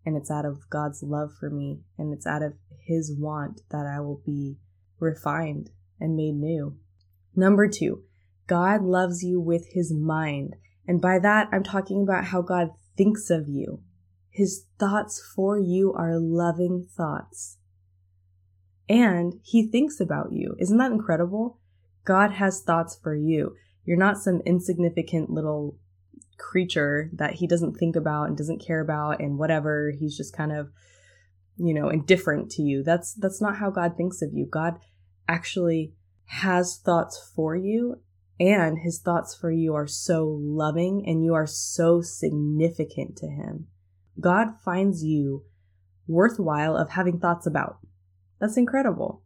And 0.05 0.15
it's 0.15 0.29
out 0.29 0.45
of 0.45 0.69
God's 0.69 1.01
love 1.01 1.31
for 1.39 1.49
me, 1.49 1.79
and 1.97 2.13
it's 2.13 2.27
out 2.27 2.43
of 2.43 2.53
His 2.79 3.11
want 3.17 3.61
that 3.71 3.87
I 3.87 3.99
will 3.99 4.21
be 4.23 4.57
refined 4.99 5.71
and 5.99 6.15
made 6.15 6.35
new. 6.35 6.77
Number 7.35 7.67
two, 7.67 8.03
God 8.45 8.83
loves 8.83 9.23
you 9.23 9.41
with 9.41 9.73
his 9.73 9.91
mind. 9.91 10.55
And 10.87 11.01
by 11.01 11.17
that, 11.17 11.49
I'm 11.51 11.63
talking 11.63 12.03
about 12.03 12.25
how 12.25 12.43
God 12.43 12.69
thinks 12.95 13.31
of 13.31 13.49
you. 13.49 13.81
His 14.29 14.65
thoughts 14.77 15.19
for 15.35 15.57
you 15.57 15.93
are 15.93 16.19
loving 16.19 16.85
thoughts. 16.95 17.57
And 18.87 19.39
he 19.43 19.65
thinks 19.67 19.99
about 19.99 20.31
you. 20.31 20.55
Isn't 20.59 20.77
that 20.77 20.91
incredible? 20.91 21.59
God 22.05 22.33
has 22.33 22.61
thoughts 22.61 22.95
for 23.01 23.15
you. 23.15 23.55
You're 23.87 23.97
not 23.97 24.17
some 24.17 24.41
insignificant 24.45 25.29
little 25.29 25.77
creature 26.37 27.09
that 27.13 27.35
he 27.35 27.47
doesn't 27.47 27.77
think 27.77 27.95
about 27.95 28.25
and 28.25 28.37
doesn't 28.37 28.63
care 28.63 28.81
about 28.81 29.21
and 29.21 29.39
whatever. 29.39 29.91
He's 29.97 30.15
just 30.15 30.35
kind 30.35 30.51
of, 30.51 30.69
you 31.55 31.73
know, 31.73 31.87
indifferent 31.87 32.51
to 32.51 32.61
you. 32.61 32.83
That's 32.83 33.13
that's 33.13 33.41
not 33.41 33.55
how 33.55 33.71
God 33.71 33.95
thinks 33.95 34.21
of 34.21 34.33
you. 34.33 34.45
God 34.45 34.75
actually 35.27 35.93
has 36.25 36.81
thoughts 36.83 37.31
for 37.33 37.55
you 37.55 38.01
and 38.39 38.79
his 38.79 38.99
thoughts 38.99 39.33
for 39.33 39.51
you 39.51 39.73
are 39.73 39.87
so 39.87 40.37
loving 40.39 41.05
and 41.07 41.23
you 41.23 41.33
are 41.33 41.47
so 41.47 42.01
significant 42.01 43.15
to 43.17 43.27
him. 43.27 43.67
God 44.19 44.59
finds 44.63 45.01
you 45.01 45.45
worthwhile 46.07 46.75
of 46.75 46.91
having 46.91 47.19
thoughts 47.19 47.47
about. 47.47 47.77
That's 48.39 48.57
incredible. 48.57 49.23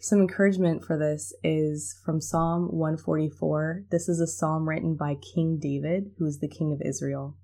Some 0.00 0.20
encouragement 0.20 0.84
for 0.84 0.96
this 0.96 1.32
is 1.42 2.00
from 2.04 2.20
Psalm 2.20 2.68
144. 2.70 3.84
This 3.90 4.08
is 4.08 4.20
a 4.20 4.26
psalm 4.26 4.68
written 4.68 4.94
by 4.94 5.16
King 5.16 5.58
David, 5.60 6.12
who 6.18 6.26
is 6.26 6.38
the 6.38 6.48
king 6.48 6.72
of 6.72 6.80
Israel. 6.86 7.36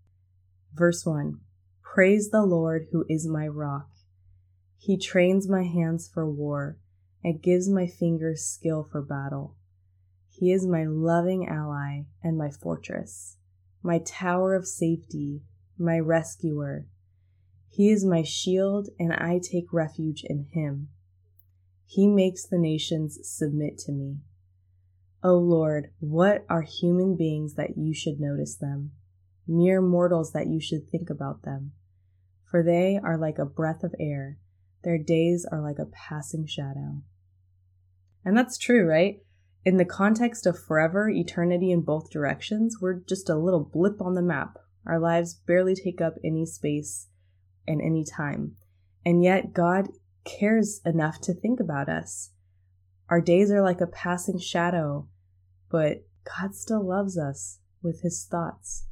Verse 0.73 1.05
1 1.05 1.41
Praise 1.83 2.31
the 2.31 2.43
Lord, 2.43 2.87
who 2.93 3.05
is 3.09 3.27
my 3.27 3.49
rock. 3.49 3.89
He 4.77 4.97
trains 4.97 5.49
my 5.49 5.65
hands 5.65 6.09
for 6.13 6.31
war 6.31 6.79
and 7.23 7.43
gives 7.43 7.69
my 7.69 7.87
fingers 7.87 8.45
skill 8.45 8.87
for 8.91 9.03
battle. 9.03 9.57
He 10.29 10.53
is 10.53 10.67
my 10.67 10.85
loving 10.85 11.49
ally 11.49 12.03
and 12.23 12.37
my 12.37 12.51
fortress, 12.51 13.37
my 13.83 13.99
tower 13.99 14.55
of 14.55 14.67
safety, 14.67 15.43
my 15.79 15.99
rescuer. 15.99 16.87
He 17.69 17.91
is 17.91 18.05
my 18.05 18.23
shield, 18.23 18.89
and 18.99 19.13
I 19.13 19.41
take 19.43 19.73
refuge 19.73 20.23
in 20.25 20.47
him. 20.53 20.91
He 21.87 22.07
makes 22.07 22.47
the 22.47 22.59
nations 22.59 23.19
submit 23.23 23.79
to 23.79 23.93
me. 23.93 24.19
O 25.23 25.35
Lord, 25.35 25.91
what 26.01 26.45
are 26.49 26.63
human 26.63 27.17
beings 27.17 27.55
that 27.55 27.79
you 27.79 27.95
should 27.95 28.21
notice 28.21 28.57
them? 28.57 28.93
Mere 29.47 29.81
mortals 29.81 30.33
that 30.33 30.49
you 30.49 30.61
should 30.61 30.89
think 30.89 31.09
about 31.09 31.43
them. 31.43 31.73
For 32.45 32.63
they 32.63 33.01
are 33.03 33.17
like 33.17 33.39
a 33.39 33.47
breath 33.47 33.83
of 33.83 33.95
air, 33.99 34.39
their 34.83 34.99
days 34.99 35.47
are 35.51 35.63
like 35.63 35.79
a 35.79 35.87
passing 35.87 36.47
shadow. 36.47 37.03
And 38.25 38.37
that's 38.37 38.59
true, 38.59 38.87
right? 38.87 39.19
In 39.65 39.79
the 39.79 39.85
context 39.85 40.47
of 40.47 40.59
forever, 40.59 41.09
eternity 41.09 41.71
in 41.71 41.81
both 41.81 42.11
directions, 42.11 42.77
we're 42.81 43.01
just 43.01 43.31
a 43.31 43.37
little 43.37 43.65
blip 43.65 44.01
on 44.03 44.15
the 44.15 44.23
map. 44.23 44.59
Our 44.87 45.01
lives 45.01 45.41
barely 45.47 45.75
take 45.75 46.03
up 46.03 46.15
any 46.23 46.45
space 46.45 47.09
and 47.67 47.81
any 47.81 48.05
time. 48.05 48.57
And 49.07 49.23
yet, 49.23 49.55
God 49.55 49.89
cares 50.25 50.81
enough 50.85 51.21
to 51.23 51.35
think 51.35 51.61
about 51.61 51.89
us. 51.89 52.31
Our 53.09 53.21
days 53.21 53.51
are 53.51 53.63
like 53.63 53.81
a 53.81 53.87
passing 53.87 54.39
shadow, 54.39 55.09
but 55.71 56.07
God 56.25 56.55
still 56.55 56.87
loves 56.87 57.19
us 57.19 57.59
with 57.83 58.03
his 58.03 58.27
thoughts. 58.29 58.87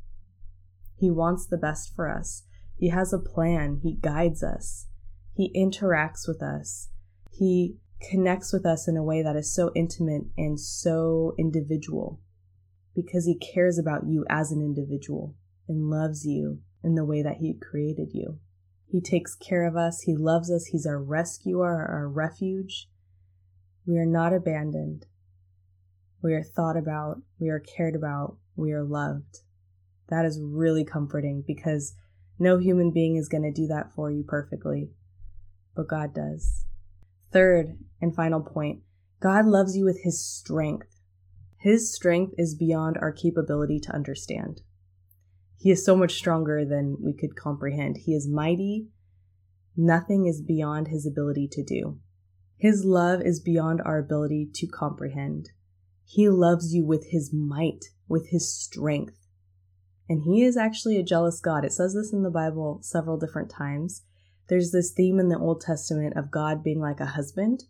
He 0.96 1.10
wants 1.10 1.46
the 1.46 1.56
best 1.56 1.94
for 1.94 2.08
us. 2.08 2.44
He 2.76 2.90
has 2.90 3.12
a 3.12 3.18
plan. 3.18 3.80
He 3.82 3.94
guides 3.94 4.42
us. 4.42 4.86
He 5.34 5.52
interacts 5.56 6.28
with 6.28 6.42
us. 6.42 6.90
He 7.30 7.76
connects 8.00 8.52
with 8.52 8.66
us 8.66 8.86
in 8.86 8.96
a 8.96 9.02
way 9.02 9.22
that 9.22 9.36
is 9.36 9.54
so 9.54 9.70
intimate 9.74 10.24
and 10.36 10.60
so 10.60 11.34
individual 11.38 12.20
because 12.94 13.24
he 13.24 13.38
cares 13.38 13.78
about 13.78 14.06
you 14.06 14.24
as 14.28 14.52
an 14.52 14.60
individual 14.60 15.34
and 15.68 15.88
loves 15.88 16.26
you 16.26 16.60
in 16.84 16.94
the 16.94 17.04
way 17.04 17.22
that 17.22 17.38
he 17.38 17.54
created 17.54 18.10
you. 18.12 18.38
He 18.92 19.00
takes 19.00 19.34
care 19.34 19.66
of 19.66 19.74
us. 19.74 20.02
He 20.02 20.14
loves 20.14 20.50
us. 20.50 20.66
He's 20.66 20.84
our 20.84 21.02
rescuer, 21.02 21.86
our 21.90 22.06
refuge. 22.06 22.90
We 23.86 23.96
are 23.96 24.04
not 24.04 24.34
abandoned. 24.34 25.06
We 26.22 26.34
are 26.34 26.42
thought 26.42 26.76
about. 26.76 27.22
We 27.38 27.48
are 27.48 27.58
cared 27.58 27.96
about. 27.96 28.36
We 28.54 28.70
are 28.72 28.84
loved. 28.84 29.38
That 30.10 30.26
is 30.26 30.38
really 30.42 30.84
comforting 30.84 31.42
because 31.46 31.94
no 32.38 32.58
human 32.58 32.90
being 32.90 33.16
is 33.16 33.30
going 33.30 33.44
to 33.44 33.50
do 33.50 33.66
that 33.68 33.94
for 33.94 34.10
you 34.10 34.24
perfectly, 34.24 34.90
but 35.74 35.88
God 35.88 36.14
does. 36.14 36.66
Third 37.32 37.78
and 38.02 38.14
final 38.14 38.42
point 38.42 38.82
God 39.20 39.46
loves 39.46 39.74
you 39.74 39.86
with 39.86 40.02
his 40.02 40.22
strength. 40.22 41.00
His 41.56 41.94
strength 41.94 42.34
is 42.36 42.54
beyond 42.54 42.98
our 42.98 43.10
capability 43.10 43.80
to 43.80 43.94
understand. 43.94 44.60
He 45.62 45.70
is 45.70 45.84
so 45.84 45.94
much 45.94 46.14
stronger 46.14 46.64
than 46.64 46.96
we 47.00 47.12
could 47.12 47.36
comprehend. 47.36 47.98
He 47.98 48.16
is 48.16 48.26
mighty. 48.26 48.88
Nothing 49.76 50.26
is 50.26 50.42
beyond 50.42 50.88
his 50.88 51.06
ability 51.06 51.46
to 51.52 51.62
do. 51.62 52.00
His 52.58 52.84
love 52.84 53.20
is 53.20 53.38
beyond 53.38 53.80
our 53.80 53.96
ability 53.96 54.50
to 54.54 54.66
comprehend. 54.66 55.50
He 56.04 56.28
loves 56.28 56.74
you 56.74 56.84
with 56.84 57.06
his 57.10 57.32
might, 57.32 57.84
with 58.08 58.30
his 58.30 58.52
strength. 58.52 59.28
And 60.08 60.22
he 60.24 60.42
is 60.42 60.56
actually 60.56 60.98
a 60.98 61.04
jealous 61.04 61.40
God. 61.40 61.64
It 61.64 61.72
says 61.72 61.94
this 61.94 62.12
in 62.12 62.24
the 62.24 62.30
Bible 62.30 62.80
several 62.82 63.16
different 63.16 63.48
times. 63.48 64.02
There's 64.48 64.72
this 64.72 64.90
theme 64.90 65.20
in 65.20 65.28
the 65.28 65.38
Old 65.38 65.60
Testament 65.60 66.16
of 66.16 66.32
God 66.32 66.64
being 66.64 66.80
like 66.80 66.98
a 66.98 67.06
husband. 67.06 67.62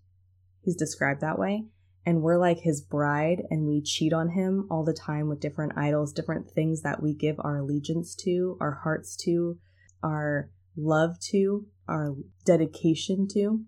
He's 0.62 0.76
described 0.76 1.20
that 1.20 1.38
way 1.38 1.66
and 2.04 2.22
we're 2.22 2.38
like 2.38 2.60
his 2.60 2.80
bride 2.80 3.42
and 3.50 3.66
we 3.66 3.80
cheat 3.80 4.12
on 4.12 4.30
him 4.30 4.66
all 4.70 4.84
the 4.84 4.92
time 4.92 5.28
with 5.28 5.40
different 5.40 5.76
idols, 5.76 6.12
different 6.12 6.50
things 6.50 6.82
that 6.82 7.02
we 7.02 7.14
give 7.14 7.36
our 7.38 7.58
allegiance 7.58 8.14
to, 8.16 8.56
our 8.60 8.80
hearts 8.82 9.16
to, 9.16 9.58
our 10.02 10.50
love 10.76 11.20
to, 11.30 11.66
our 11.88 12.16
dedication 12.44 13.28
to. 13.28 13.64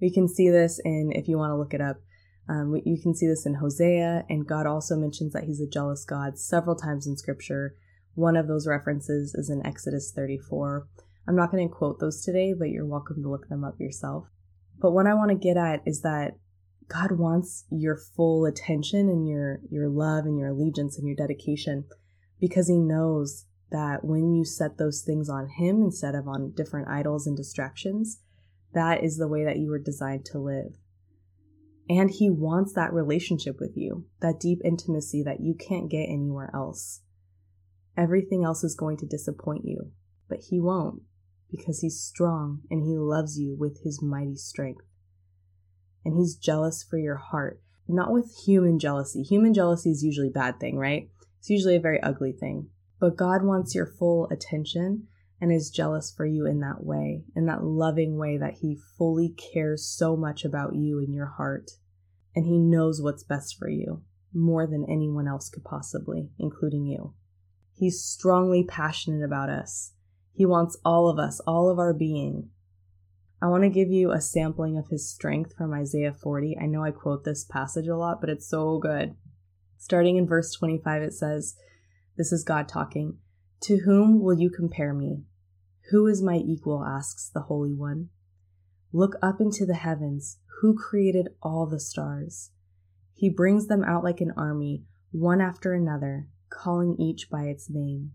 We 0.00 0.12
can 0.12 0.28
see 0.28 0.50
this 0.50 0.80
in, 0.84 1.12
if 1.14 1.28
you 1.28 1.38
want 1.38 1.52
to 1.52 1.56
look 1.56 1.72
it 1.72 1.80
up, 1.80 1.96
um, 2.48 2.74
you 2.84 3.00
can 3.00 3.14
see 3.14 3.26
this 3.26 3.46
in 3.46 3.54
Hosea, 3.54 4.24
and 4.28 4.46
God 4.46 4.66
also 4.66 4.96
mentions 4.96 5.32
that 5.32 5.44
he's 5.44 5.60
a 5.60 5.66
jealous 5.66 6.04
God 6.04 6.38
several 6.38 6.74
times 6.74 7.06
in 7.06 7.16
scripture. 7.16 7.76
One 8.14 8.36
of 8.36 8.48
those 8.48 8.66
references 8.66 9.34
is 9.34 9.48
in 9.48 9.64
Exodus 9.64 10.12
34. 10.14 10.86
I'm 11.28 11.36
not 11.36 11.52
going 11.52 11.66
to 11.66 11.74
quote 11.74 12.00
those 12.00 12.22
today, 12.22 12.52
but 12.52 12.68
you're 12.68 12.84
welcome 12.84 13.22
to 13.22 13.30
look 13.30 13.48
them 13.48 13.64
up 13.64 13.78
yourself. 13.78 14.26
But 14.80 14.90
what 14.90 15.06
I 15.06 15.14
want 15.14 15.30
to 15.30 15.36
get 15.36 15.56
at 15.56 15.80
is 15.86 16.02
that 16.02 16.32
God 16.88 17.12
wants 17.12 17.64
your 17.70 17.96
full 17.96 18.44
attention 18.44 19.08
and 19.08 19.26
your 19.26 19.60
your 19.70 19.88
love 19.88 20.24
and 20.24 20.38
your 20.38 20.48
allegiance 20.48 20.98
and 20.98 21.06
your 21.06 21.16
dedication 21.16 21.84
because 22.40 22.68
he 22.68 22.78
knows 22.78 23.46
that 23.70 24.04
when 24.04 24.34
you 24.34 24.44
set 24.44 24.76
those 24.76 25.02
things 25.02 25.28
on 25.28 25.48
him 25.48 25.82
instead 25.82 26.14
of 26.14 26.28
on 26.28 26.52
different 26.54 26.88
idols 26.88 27.26
and 27.26 27.36
distractions, 27.36 28.20
that 28.74 29.02
is 29.02 29.16
the 29.16 29.28
way 29.28 29.44
that 29.44 29.58
you 29.58 29.70
were 29.70 29.78
designed 29.78 30.24
to 30.26 30.38
live. 30.38 30.76
And 31.88 32.10
he 32.10 32.30
wants 32.30 32.72
that 32.74 32.92
relationship 32.92 33.58
with 33.60 33.76
you, 33.76 34.06
that 34.20 34.40
deep 34.40 34.60
intimacy 34.64 35.22
that 35.22 35.40
you 35.40 35.54
can't 35.54 35.90
get 35.90 36.04
anywhere 36.08 36.50
else. 36.54 37.00
Everything 37.96 38.44
else 38.44 38.62
is 38.62 38.74
going 38.74 38.98
to 38.98 39.06
disappoint 39.06 39.64
you, 39.64 39.92
but 40.28 40.40
he 40.50 40.60
won't 40.60 41.02
because 41.50 41.80
he's 41.80 42.00
strong 42.00 42.62
and 42.70 42.82
he 42.82 42.96
loves 42.96 43.38
you 43.38 43.54
with 43.58 43.82
his 43.82 44.02
mighty 44.02 44.36
strength 44.36 44.84
and 46.04 46.16
he's 46.16 46.36
jealous 46.36 46.82
for 46.82 46.98
your 46.98 47.16
heart. 47.16 47.60
Not 47.88 48.12
with 48.12 48.34
human 48.46 48.78
jealousy. 48.78 49.22
Human 49.22 49.52
jealousy 49.54 49.90
is 49.90 50.02
usually 50.02 50.28
a 50.28 50.32
bad 50.32 50.60
thing, 50.60 50.78
right? 50.78 51.08
It's 51.38 51.50
usually 51.50 51.76
a 51.76 51.80
very 51.80 52.00
ugly 52.02 52.32
thing. 52.32 52.68
But 53.00 53.16
God 53.16 53.42
wants 53.42 53.74
your 53.74 53.86
full 53.86 54.28
attention 54.30 55.08
and 55.40 55.52
is 55.52 55.70
jealous 55.70 56.12
for 56.12 56.24
you 56.24 56.46
in 56.46 56.60
that 56.60 56.84
way, 56.84 57.24
in 57.34 57.46
that 57.46 57.64
loving 57.64 58.16
way 58.16 58.38
that 58.38 58.58
he 58.60 58.78
fully 58.96 59.30
cares 59.30 59.84
so 59.84 60.16
much 60.16 60.44
about 60.44 60.76
you 60.76 61.00
and 61.00 61.12
your 61.12 61.26
heart. 61.26 61.72
And 62.36 62.46
he 62.46 62.58
knows 62.58 63.02
what's 63.02 63.24
best 63.24 63.56
for 63.58 63.68
you 63.68 64.02
more 64.32 64.66
than 64.66 64.86
anyone 64.88 65.26
else 65.26 65.50
could 65.50 65.64
possibly, 65.64 66.30
including 66.38 66.86
you. 66.86 67.12
He's 67.74 68.02
strongly 68.02 68.62
passionate 68.62 69.24
about 69.24 69.50
us. 69.50 69.92
He 70.32 70.46
wants 70.46 70.78
all 70.84 71.08
of 71.08 71.18
us, 71.18 71.40
all 71.40 71.68
of 71.68 71.78
our 71.78 71.92
being, 71.92 72.50
I 73.42 73.48
want 73.48 73.64
to 73.64 73.68
give 73.68 73.90
you 73.90 74.12
a 74.12 74.20
sampling 74.20 74.78
of 74.78 74.86
his 74.86 75.10
strength 75.10 75.56
from 75.56 75.74
Isaiah 75.74 76.12
40. 76.12 76.56
I 76.62 76.66
know 76.66 76.84
I 76.84 76.92
quote 76.92 77.24
this 77.24 77.44
passage 77.44 77.88
a 77.88 77.96
lot, 77.96 78.20
but 78.20 78.30
it's 78.30 78.48
so 78.48 78.78
good. 78.78 79.16
Starting 79.76 80.16
in 80.16 80.28
verse 80.28 80.52
25, 80.52 81.02
it 81.02 81.12
says, 81.12 81.56
This 82.16 82.30
is 82.30 82.44
God 82.44 82.68
talking. 82.68 83.18
To 83.62 83.78
whom 83.78 84.22
will 84.22 84.38
you 84.38 84.48
compare 84.48 84.94
me? 84.94 85.24
Who 85.90 86.06
is 86.06 86.22
my 86.22 86.36
equal? 86.36 86.84
asks 86.84 87.28
the 87.28 87.40
Holy 87.40 87.74
One. 87.74 88.10
Look 88.92 89.16
up 89.20 89.40
into 89.40 89.66
the 89.66 89.74
heavens. 89.74 90.38
Who 90.60 90.78
created 90.78 91.30
all 91.42 91.66
the 91.66 91.80
stars? 91.80 92.52
He 93.12 93.28
brings 93.28 93.66
them 93.66 93.82
out 93.82 94.04
like 94.04 94.20
an 94.20 94.32
army, 94.36 94.84
one 95.10 95.40
after 95.40 95.74
another, 95.74 96.28
calling 96.48 96.94
each 96.96 97.28
by 97.28 97.46
its 97.46 97.68
name. 97.68 98.12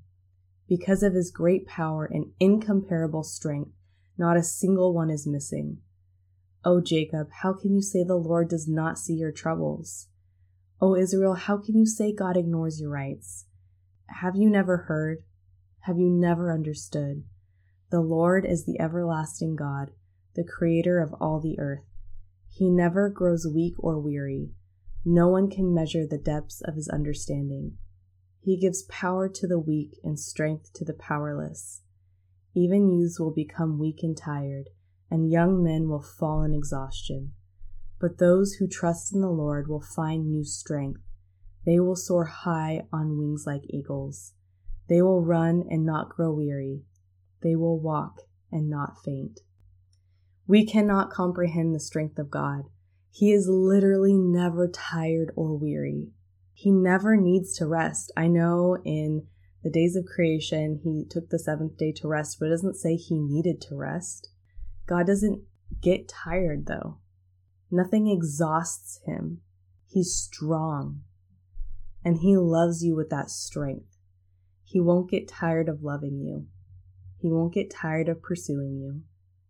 Because 0.69 1.03
of 1.03 1.13
his 1.13 1.31
great 1.31 1.67
power 1.67 2.05
and 2.05 2.31
incomparable 2.39 3.23
strength, 3.23 3.71
not 4.17 4.37
a 4.37 4.43
single 4.43 4.93
one 4.93 5.09
is 5.09 5.27
missing. 5.27 5.77
O 6.65 6.81
Jacob, 6.81 7.29
how 7.41 7.53
can 7.53 7.73
you 7.73 7.81
say 7.81 8.03
the 8.03 8.15
Lord 8.15 8.49
does 8.49 8.67
not 8.67 8.97
see 8.97 9.13
your 9.13 9.31
troubles? 9.31 10.07
O 10.81 10.95
Israel, 10.95 11.35
how 11.35 11.57
can 11.57 11.77
you 11.77 11.85
say 11.85 12.13
God 12.13 12.37
ignores 12.37 12.79
your 12.81 12.89
rights? 12.89 13.45
Have 14.07 14.35
you 14.35 14.49
never 14.49 14.77
heard? 14.87 15.23
Have 15.81 15.97
you 15.97 16.09
never 16.09 16.53
understood? 16.53 17.23
The 17.89 18.01
Lord 18.01 18.45
is 18.45 18.65
the 18.65 18.79
everlasting 18.81 19.55
God, 19.55 19.91
the 20.35 20.43
creator 20.43 20.99
of 20.99 21.13
all 21.21 21.39
the 21.39 21.57
earth. 21.59 21.85
He 22.49 22.69
never 22.69 23.09
grows 23.09 23.47
weak 23.47 23.75
or 23.79 23.99
weary. 23.99 24.51
No 25.05 25.29
one 25.29 25.49
can 25.49 25.73
measure 25.73 26.05
the 26.05 26.17
depths 26.17 26.61
of 26.61 26.75
his 26.75 26.89
understanding. 26.89 27.77
He 28.41 28.57
gives 28.57 28.83
power 28.83 29.29
to 29.29 29.47
the 29.47 29.59
weak 29.59 29.99
and 30.03 30.19
strength 30.19 30.73
to 30.73 30.85
the 30.85 30.93
powerless. 30.93 31.81
Even 32.57 32.89
youths 32.89 33.19
will 33.19 33.29
become 33.29 33.77
weak 33.77 33.99
and 34.01 34.17
tired, 34.17 34.71
and 35.11 35.29
young 35.29 35.61
men 35.61 35.87
will 35.87 36.01
fall 36.01 36.41
in 36.41 36.55
exhaustion. 36.55 37.33
But 38.01 38.17
those 38.17 38.53
who 38.53 38.67
trust 38.67 39.13
in 39.13 39.21
the 39.21 39.29
Lord 39.29 39.67
will 39.67 39.79
find 39.95 40.25
new 40.25 40.43
strength. 40.43 41.01
They 41.67 41.79
will 41.79 41.95
soar 41.95 42.25
high 42.25 42.87
on 42.91 43.19
wings 43.19 43.43
like 43.45 43.61
eagles. 43.69 44.33
They 44.89 45.03
will 45.03 45.23
run 45.23 45.65
and 45.69 45.85
not 45.85 46.09
grow 46.09 46.33
weary. 46.33 46.81
They 47.43 47.55
will 47.55 47.79
walk 47.79 48.21
and 48.51 48.67
not 48.67 49.03
faint. 49.05 49.41
We 50.47 50.65
cannot 50.65 51.11
comprehend 51.11 51.75
the 51.75 51.79
strength 51.79 52.17
of 52.17 52.31
God. 52.31 52.63
He 53.11 53.31
is 53.31 53.47
literally 53.47 54.17
never 54.17 54.67
tired 54.67 55.31
or 55.35 55.55
weary. 55.55 56.07
He 56.55 56.71
never 56.71 57.17
needs 57.17 57.55
to 57.57 57.67
rest. 57.67 58.11
I 58.17 58.25
know 58.25 58.79
in 58.83 59.27
the 59.63 59.69
days 59.69 59.95
of 59.95 60.05
creation, 60.05 60.79
he 60.83 61.05
took 61.09 61.29
the 61.29 61.39
seventh 61.39 61.77
day 61.77 61.91
to 61.93 62.07
rest, 62.07 62.37
but 62.39 62.47
it 62.47 62.49
doesn't 62.49 62.75
say 62.75 62.95
he 62.95 63.17
needed 63.17 63.59
to 63.61 63.75
rest. 63.75 64.29
God 64.85 65.07
doesn't 65.07 65.41
get 65.81 66.07
tired, 66.07 66.67
though. 66.67 66.99
Nothing 67.69 68.07
exhausts 68.07 68.99
him. 69.05 69.41
He's 69.87 70.15
strong. 70.15 71.01
And 72.03 72.17
he 72.17 72.37
loves 72.37 72.83
you 72.83 72.95
with 72.95 73.09
that 73.09 73.29
strength. 73.29 73.97
He 74.63 74.79
won't 74.79 75.09
get 75.09 75.27
tired 75.27 75.67
of 75.67 75.83
loving 75.83 76.19
you. 76.19 76.47
He 77.17 77.29
won't 77.29 77.53
get 77.53 77.71
tired 77.71 78.07
of 78.07 78.21
pursuing 78.21 78.77
you. 78.77 79.01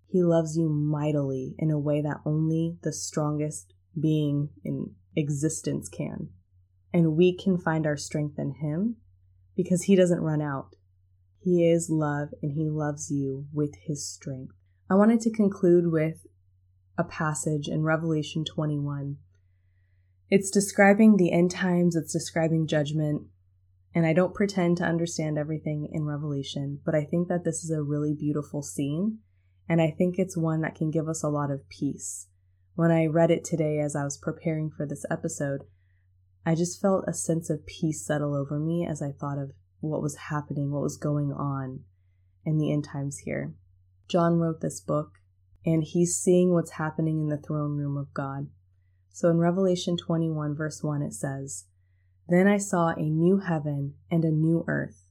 He 0.08 0.24
loves 0.24 0.58
you 0.58 0.70
mightily 0.70 1.54
in 1.60 1.70
a 1.70 1.78
way 1.78 2.02
that 2.02 2.22
only 2.26 2.78
the 2.82 2.94
strongest 2.94 3.74
being 4.00 4.50
in 4.64 4.96
existence 5.16 5.90
can. 5.90 6.30
And 6.94 7.18
we 7.18 7.36
can 7.36 7.58
find 7.58 7.86
our 7.86 7.98
strength 7.98 8.40
in 8.40 8.56
Him 8.62 8.96
because 9.58 9.84
He 9.84 9.96
doesn't 9.98 10.22
run 10.22 10.42
out. 10.42 10.76
He 11.40 11.68
is 11.68 11.90
love 11.90 12.30
and 12.42 12.54
He 12.54 12.70
loves 12.70 13.12
you 13.12 13.48
with 13.52 13.76
His 13.86 14.08
strength. 14.08 14.54
I 14.90 14.96
wanted 14.96 15.20
to 15.22 15.32
conclude 15.32 15.92
with 15.92 16.26
a 16.98 17.04
passage 17.04 17.68
in 17.68 17.84
Revelation 17.84 18.46
21. 18.46 19.18
It's 20.30 20.50
describing 20.50 21.18
the 21.18 21.32
end 21.32 21.52
times, 21.52 21.96
it's 21.96 22.14
describing 22.14 22.68
judgment, 22.68 23.24
and 23.94 24.06
I 24.06 24.14
don't 24.14 24.34
pretend 24.34 24.78
to 24.78 24.84
understand 24.84 25.38
everything 25.38 25.90
in 25.92 26.06
Revelation, 26.06 26.80
but 26.86 26.96
I 26.96 27.04
think 27.04 27.28
that 27.30 27.44
this 27.44 27.64
is 27.64 27.72
a 27.72 27.82
really 27.82 28.14
beautiful 28.14 28.62
scene, 28.62 29.20
and 29.70 29.82
I 29.82 29.92
think 29.98 30.16
it's 30.18 30.38
one 30.38 30.62
that 30.62 30.76
can 30.76 30.92
give 30.92 31.08
us 31.08 31.24
a 31.24 31.30
lot 31.30 31.52
of 31.52 31.68
peace. 31.70 32.28
When 32.76 32.92
I 32.92 33.06
read 33.06 33.32
it 33.32 33.44
today 33.44 33.80
as 33.80 33.96
I 33.96 34.04
was 34.04 34.18
preparing 34.18 34.70
for 34.70 34.86
this 34.86 35.06
episode, 35.10 35.64
I 36.48 36.56
just 36.56 36.80
felt 36.80 37.04
a 37.06 37.14
sense 37.14 37.50
of 37.50 37.66
peace 37.66 38.06
settle 38.06 38.34
over 38.34 38.58
me 38.58 38.88
as 38.90 39.02
I 39.02 39.12
thought 39.12 39.38
of 39.38 39.52
what 39.82 40.02
was 40.02 40.30
happening, 40.30 40.72
what 40.72 40.82
was 40.82 40.96
going 40.96 41.34
on 41.34 41.82
in 42.46 42.58
the 42.58 42.72
end 42.72 42.86
times 42.86 43.18
here. 43.26 43.54
John 44.08 44.40
wrote 44.40 44.62
this 44.62 44.80
book, 44.80 45.20
and 45.66 45.84
he's 45.84 46.16
seeing 46.16 46.54
what's 46.54 46.72
happening 46.72 47.20
in 47.20 47.28
the 47.28 47.38
throne 47.38 47.76
room 47.76 47.98
of 47.98 48.14
God. 48.14 48.48
So 49.10 49.30
in 49.30 49.40
Revelation 49.40 49.98
21, 49.98 50.56
verse 50.56 50.82
1, 50.82 51.02
it 51.02 51.14
says, 51.14 51.66
Then 52.30 52.48
I 52.48 52.60
saw 52.60 52.94
a 52.96 53.10
new 53.10 53.40
heaven 53.40 53.96
and 54.10 54.24
a 54.24 54.32
new 54.32 54.64
earth, 54.70 55.04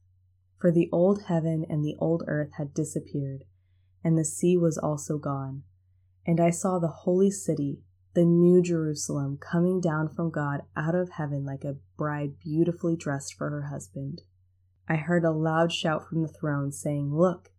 for 0.59 0.73
the 0.73 0.89
old 0.91 1.25
heaven 1.25 1.67
and 1.69 1.85
the 1.85 1.97
old 1.99 2.23
earth 2.27 2.53
had 2.57 2.73
disappeared, 2.73 3.45
and 4.03 4.17
the 4.17 4.25
sea 4.25 4.57
was 4.57 4.79
also 4.79 5.19
gone. 5.19 5.65
And 6.25 6.41
I 6.41 6.49
saw 6.49 6.79
the 6.79 6.89
holy 6.89 7.31
city, 7.31 7.83
the 8.17 8.25
new 8.25 8.63
Jerusalem 8.63 9.37
coming 9.39 9.79
down 9.79 10.09
from 10.09 10.31
God 10.31 10.63
out 10.75 10.95
of 10.95 11.11
heaven 11.11 11.45
like 11.45 11.65
a 11.65 11.77
bride 11.99 12.41
beautifully 12.43 12.97
dressed 12.97 13.35
for 13.35 13.51
her 13.51 13.65
husband. 13.65 14.23
I 14.89 14.97
heard 14.97 15.23
a 15.23 15.31
loud 15.31 15.71
shout 15.71 16.09
from 16.09 16.23
the 16.23 16.29
throne 16.29 16.73
saying, 16.73 17.15
Look, 17.15 17.51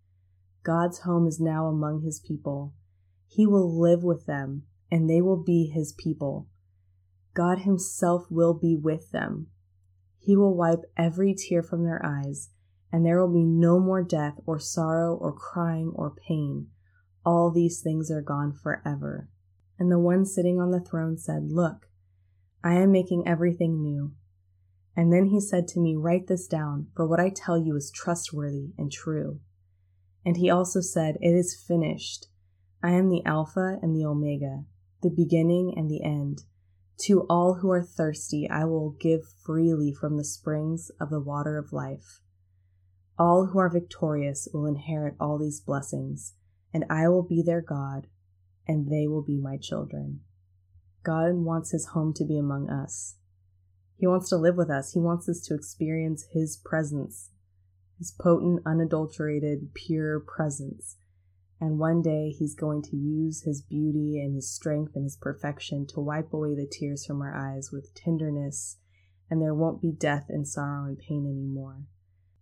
God's 0.64 1.02
home 1.02 1.28
is 1.28 1.40
now 1.40 1.68
among 1.68 2.02
his 2.02 2.20
people. 2.20 2.74
He 3.28 3.46
will 3.46 3.80
live 3.80 4.04
with 4.04 4.26
them, 4.26 4.64
and 4.90 5.08
they 5.08 5.22
will 5.22 5.44
be 5.44 5.68
his 5.68 5.94
people. 5.94 6.48
God 7.36 7.60
himself 7.60 8.26
will 8.32 8.56
be 8.56 8.76
with 8.76 9.12
them. 9.12 9.48
He 10.18 10.36
will 10.36 10.58
wipe 10.58 10.82
every 10.98 11.36
tear 11.36 11.62
from 11.62 11.84
their 11.84 12.04
eyes, 12.04 12.50
and 12.92 13.06
there 13.06 13.22
will 13.22 13.32
be 13.32 13.46
no 13.46 13.80
more 13.80 14.04
death 14.04 14.40
or 14.48 14.58
sorrow 14.58 15.14
or 15.14 15.32
crying 15.32 15.92
or 15.94 16.16
pain. 16.28 16.70
All 17.24 17.52
these 17.52 17.80
things 17.80 18.10
are 18.10 18.24
gone 18.24 18.54
forever. 18.54 19.30
And 19.80 19.92
the 19.92 20.00
one 20.00 20.26
sitting 20.26 20.60
on 20.60 20.72
the 20.72 20.80
throne 20.80 21.18
said, 21.18 21.52
Look, 21.52 21.90
I 22.64 22.74
am 22.76 22.92
making 22.92 23.28
everything 23.28 23.82
new. 23.82 24.14
And 24.96 25.14
then 25.14 25.28
he 25.28 25.40
said 25.40 25.68
to 25.70 25.80
me, 25.80 25.96
Write 25.96 26.28
this 26.28 26.48
down, 26.48 26.88
for 26.96 27.06
what 27.08 27.20
I 27.20 27.30
tell 27.30 27.58
you 27.58 27.76
is 27.76 27.92
trustworthy 27.92 28.74
and 28.78 28.92
true. 28.92 29.40
And 30.26 30.38
he 30.38 30.50
also 30.50 30.82
said, 30.82 31.18
It 31.22 31.36
is 31.36 31.56
finished. 31.56 32.28
I 32.84 32.92
am 32.92 33.10
the 33.10 33.24
Alpha 33.24 33.78
and 33.82 33.96
the 33.96 34.06
Omega, 34.06 34.64
the 35.04 35.10
beginning 35.10 35.74
and 35.76 35.90
the 35.90 36.04
end. 36.04 36.44
To 37.02 37.28
all 37.30 37.56
who 37.56 37.70
are 37.70 37.84
thirsty, 37.84 38.50
I 38.50 38.66
will 38.66 38.96
give 39.00 39.22
freely 39.46 39.94
from 39.94 40.18
the 40.18 40.24
springs 40.24 40.90
of 41.00 41.12
the 41.12 41.20
water 41.20 41.58
of 41.58 41.72
life. 41.72 42.22
All 43.20 43.48
who 43.48 43.60
are 43.60 43.70
victorious 43.70 44.48
will 44.52 44.66
inherit 44.66 45.16
all 45.20 45.38
these 45.38 45.62
blessings, 45.62 46.34
and 46.74 46.86
I 46.90 47.08
will 47.08 47.24
be 47.24 47.44
their 47.44 47.62
God 47.62 48.08
and 48.68 48.92
they 48.92 49.08
will 49.08 49.24
be 49.24 49.38
my 49.38 49.58
children. 49.58 50.22
God 51.04 51.36
wants 51.36 51.72
his 51.72 51.88
home 51.88 52.14
to 52.16 52.26
be 52.26 52.38
among 52.38 52.70
us. 52.70 53.16
He 53.98 54.08
wants 54.08 54.30
to 54.30 54.38
live 54.38 54.58
with 54.58 54.70
us. 54.70 54.92
He 54.92 55.00
wants 55.00 55.30
us 55.30 55.40
to 55.42 55.56
experience 55.56 56.28
his 56.34 56.58
presence, 56.58 57.32
his 57.98 58.12
potent, 58.12 58.62
unadulterated, 58.66 59.74
pure 59.74 60.20
presence. 60.20 60.98
And 61.60 61.80
one 61.80 62.02
day 62.02 62.30
he's 62.38 62.54
going 62.54 62.84
to 62.84 62.96
use 62.96 63.44
his 63.44 63.62
beauty 63.62 64.20
and 64.20 64.36
his 64.36 64.54
strength 64.54 64.92
and 64.96 65.06
his 65.06 65.18
perfection 65.18 65.88
to 65.88 66.00
wipe 66.00 66.34
away 66.34 66.54
the 66.54 66.68
tears 66.70 67.06
from 67.06 67.22
our 67.22 67.36
eyes 67.36 67.72
with 67.72 67.96
tenderness, 67.96 68.78
and 69.30 69.42
there 69.42 69.56
won't 69.56 69.82
be 69.82 69.92
death 69.92 70.26
and 70.30 70.48
sorrow 70.48 70.86
and 70.86 71.00
pain 71.00 71.26
anymore. 71.26 71.86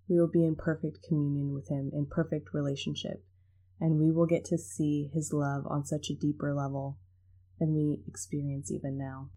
We 0.09 0.19
will 0.19 0.27
be 0.27 0.43
in 0.43 0.55
perfect 0.55 0.99
communion 1.07 1.53
with 1.53 1.69
him, 1.69 1.91
in 1.93 2.07
perfect 2.07 2.53
relationship 2.53 3.23
and 3.79 3.99
we 3.99 4.11
will 4.11 4.25
get 4.25 4.45
to 4.45 4.57
see 4.57 5.09
His 5.13 5.31
love 5.33 5.65
on 5.67 5.85
such 5.85 6.09
a 6.09 6.15
deeper 6.15 6.53
level 6.53 6.97
than 7.59 7.73
we 7.73 8.03
experience 8.07 8.71
even 8.71 8.97
now. 8.97 9.29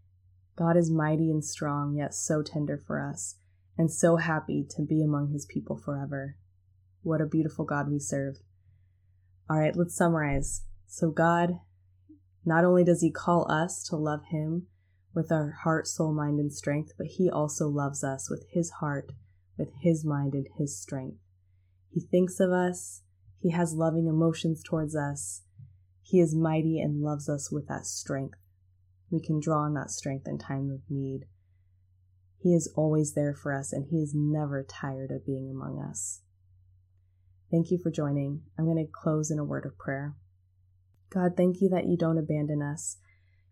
God 0.57 0.77
is 0.77 0.91
mighty 0.91 1.31
and 1.31 1.45
strong, 1.45 1.95
yet 1.97 2.15
so 2.15 2.43
tender 2.43 2.77
for 2.77 3.01
us, 3.01 3.37
and 3.77 3.91
so 3.91 4.17
happy 4.17 4.67
to 4.71 4.83
be 4.83 5.03
among 5.03 5.33
His 5.33 5.47
people 5.47 5.77
forever. 5.77 6.37
What 7.03 7.21
a 7.21 7.27
beautiful 7.27 7.65
God 7.65 7.91
we 7.91 7.99
serve. 7.99 8.37
All 9.49 9.59
right, 9.59 9.77
let's 9.77 9.97
summarize. 9.97 10.65
So, 10.87 11.11
God, 11.11 11.61
not 12.45 12.65
only 12.65 12.85
does 12.85 13.03
He 13.03 13.11
call 13.11 13.51
us 13.51 13.83
to 13.85 13.97
love 13.97 14.25
Him 14.31 14.67
with 15.15 15.31
our 15.31 15.59
heart, 15.63 15.87
soul, 15.87 16.13
mind, 16.13 16.39
and 16.39 16.53
strength, 16.53 16.93
but 16.99 17.07
He 17.07 17.31
also 17.31 17.69
loves 17.69 18.03
us 18.03 18.29
with 18.29 18.45
His 18.51 18.71
heart, 18.81 19.13
with 19.57 19.71
His 19.81 20.05
mind, 20.05 20.35
and 20.35 20.49
His 20.59 20.81
strength. 20.81 21.19
He 21.91 22.01
thinks 22.01 22.41
of 22.41 22.51
us 22.51 23.03
he 23.41 23.51
has 23.51 23.75
loving 23.75 24.07
emotions 24.07 24.63
towards 24.63 24.97
us. 24.97 25.43
He 26.03 26.21
is 26.21 26.35
mighty 26.35 26.81
and 26.81 27.03
loves 27.03 27.29
us 27.29 27.53
with 27.53 27.69
that 27.69 27.87
strength. 27.87 28.39
We 29.11 29.21
can 29.21 29.41
draw 29.41 29.61
on 29.61 29.75
that 29.75 29.91
strength 29.91 30.27
in 30.27 30.39
time 30.39 30.71
of 30.71 30.81
need. 30.91 31.27
He 32.41 32.55
is 32.55 32.73
always 32.77 33.15
there 33.15 33.35
for 33.35 33.53
us 33.53 33.73
and 33.73 33.87
He 33.91 33.99
is 33.99 34.13
never 34.15 34.63
tired 34.63 35.11
of 35.11 35.27
being 35.27 35.51
among 35.51 35.81
us. 35.81 36.23
Thank 37.51 37.71
you 37.71 37.79
for 37.79 37.91
joining. 37.91 38.43
I'm 38.59 38.65
going 38.65 38.85
to 38.85 38.91
close 38.91 39.31
in 39.31 39.39
a 39.39 39.45
word 39.45 39.65
of 39.65 39.79
prayer. 39.79 40.15
God, 41.11 41.33
thank 41.37 41.61
you 41.61 41.69
that 41.71 41.87
you 41.87 41.97
don't 41.97 42.19
abandon 42.19 42.61
us. 42.63 42.99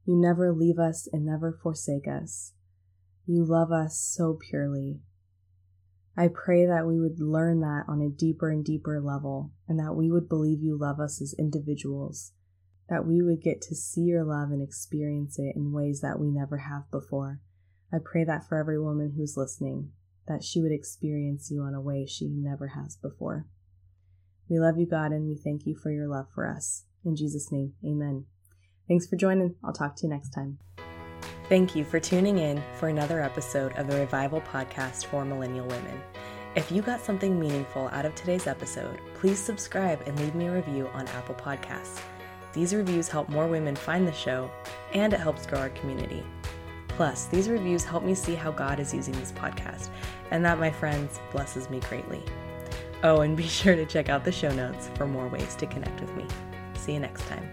You 0.05 0.21
never 0.21 0.53
leave 0.53 0.79
us 0.79 1.09
and 1.11 1.25
never 1.25 1.59
forsake 1.63 2.07
us. 2.07 2.53
You 3.27 3.45
love 3.45 3.73
us 3.73 3.99
so 3.99 4.39
purely. 4.49 5.01
I 6.17 6.29
pray 6.29 6.65
that 6.65 6.87
we 6.87 6.99
would 6.99 7.21
learn 7.21 7.61
that 7.61 7.85
on 7.89 8.01
a 8.01 8.09
deeper 8.09 8.51
and 8.51 8.65
deeper 8.65 9.01
level, 9.01 9.53
and 9.69 9.79
that 9.79 9.95
we 9.95 10.11
would 10.11 10.29
believe 10.29 10.63
you 10.63 10.79
love 10.79 10.99
us 10.99 11.21
as 11.21 11.35
individuals, 11.39 12.33
that 12.89 13.07
we 13.07 13.21
would 13.21 13.43
get 13.43 13.61
to 13.63 13.75
see 13.75 14.03
your 14.03 14.25
love 14.25 14.51
and 14.51 14.63
experience 14.63 15.39
it 15.39 15.55
in 15.55 15.73
ways 15.73 16.01
that 16.01 16.19
we 16.19 16.31
never 16.31 16.59
have 16.59 16.91
before. 16.91 17.41
I 17.93 17.99
pray 18.03 18.25
that 18.25 18.49
for 18.49 18.59
every 18.59 18.81
woman 18.81 19.15
who's 19.17 19.37
listening, 19.37 19.91
that 20.27 20.43
she 20.43 20.61
would 20.63 20.73
experience 20.73 21.51
you 21.51 21.67
in 21.67 21.75
a 21.75 21.81
way 21.81 22.07
she 22.07 22.29
never 22.29 22.69
has 22.69 22.97
before. 22.97 23.47
We 24.49 24.59
love 24.59 24.79
you, 24.79 24.87
God, 24.87 25.13
and 25.13 25.29
we 25.29 25.37
thank 25.37 25.67
you 25.67 25.77
for 25.77 25.91
your 25.91 26.09
love 26.09 26.27
for 26.35 26.49
us. 26.49 26.85
In 27.05 27.15
Jesus' 27.15 27.53
name, 27.53 27.75
amen. 27.85 28.25
Thanks 28.89 29.07
for 29.07 29.17
joining. 29.17 29.57
I'll 29.65 29.73
talk 29.73 29.97
to 29.97 30.07
you 30.07 30.11
next 30.11 30.31
time. 30.31 30.59
Thank 31.49 31.77
you 31.77 31.85
for 31.85 32.01
tuning 32.01 32.39
in 32.39 32.61
for 32.75 32.89
another 32.89 33.23
episode 33.23 33.73
of 33.75 33.87
the 33.87 33.97
Revival 33.97 34.41
Podcast 34.41 35.07
for 35.07 35.25
Millennial 35.25 35.69
Women. 35.69 36.03
If 36.57 36.73
you 36.73 36.83
got 36.83 37.01
something 37.01 37.39
meaningful 37.39 37.87
out 37.93 38.05
of 38.05 38.17
today's 38.17 38.49
episode, 38.49 39.01
please 39.15 39.39
subscribe 39.39 40.03
and 40.07 40.19
leave 40.19 40.35
me 40.35 40.49
a 40.49 40.53
review 40.53 40.89
on 40.93 41.07
Apple 41.07 41.37
Podcasts. 41.37 42.01
These 42.53 42.75
reviews 42.75 43.07
help 43.07 43.29
more 43.29 43.47
women 43.47 43.77
find 43.77 44.09
the 44.09 44.13
show, 44.13 44.51
and 44.93 45.13
it 45.13 45.21
helps 45.21 45.47
grow 45.47 45.61
our 45.61 45.69
community. 45.69 46.25
Plus, 46.89 47.27
these 47.27 47.49
reviews 47.49 47.85
help 47.85 48.03
me 48.03 48.17
see 48.17 48.35
how 48.35 48.51
God 48.51 48.81
is 48.81 48.93
using 48.93 49.15
this 49.15 49.31
podcast, 49.31 49.91
and 50.33 50.45
that, 50.45 50.59
my 50.59 50.73
friends, 50.73 51.21
blesses 51.31 51.71
me 51.71 51.79
greatly. 51.89 52.25
Oh, 53.05 53.21
and 53.21 53.37
be 53.37 53.43
sure 53.47 53.77
to 53.77 53.87
check 53.87 54.09
out 54.09 54.25
the 54.25 54.33
show 54.33 54.53
notes 54.53 54.91
for 54.97 55.07
more 55.07 55.29
ways 55.29 55.55
to 55.57 55.67
connect 55.67 56.01
with 56.01 56.13
me. 56.17 56.25
See 56.75 56.95
you 56.95 56.99
next 56.99 57.25
time. 57.29 57.49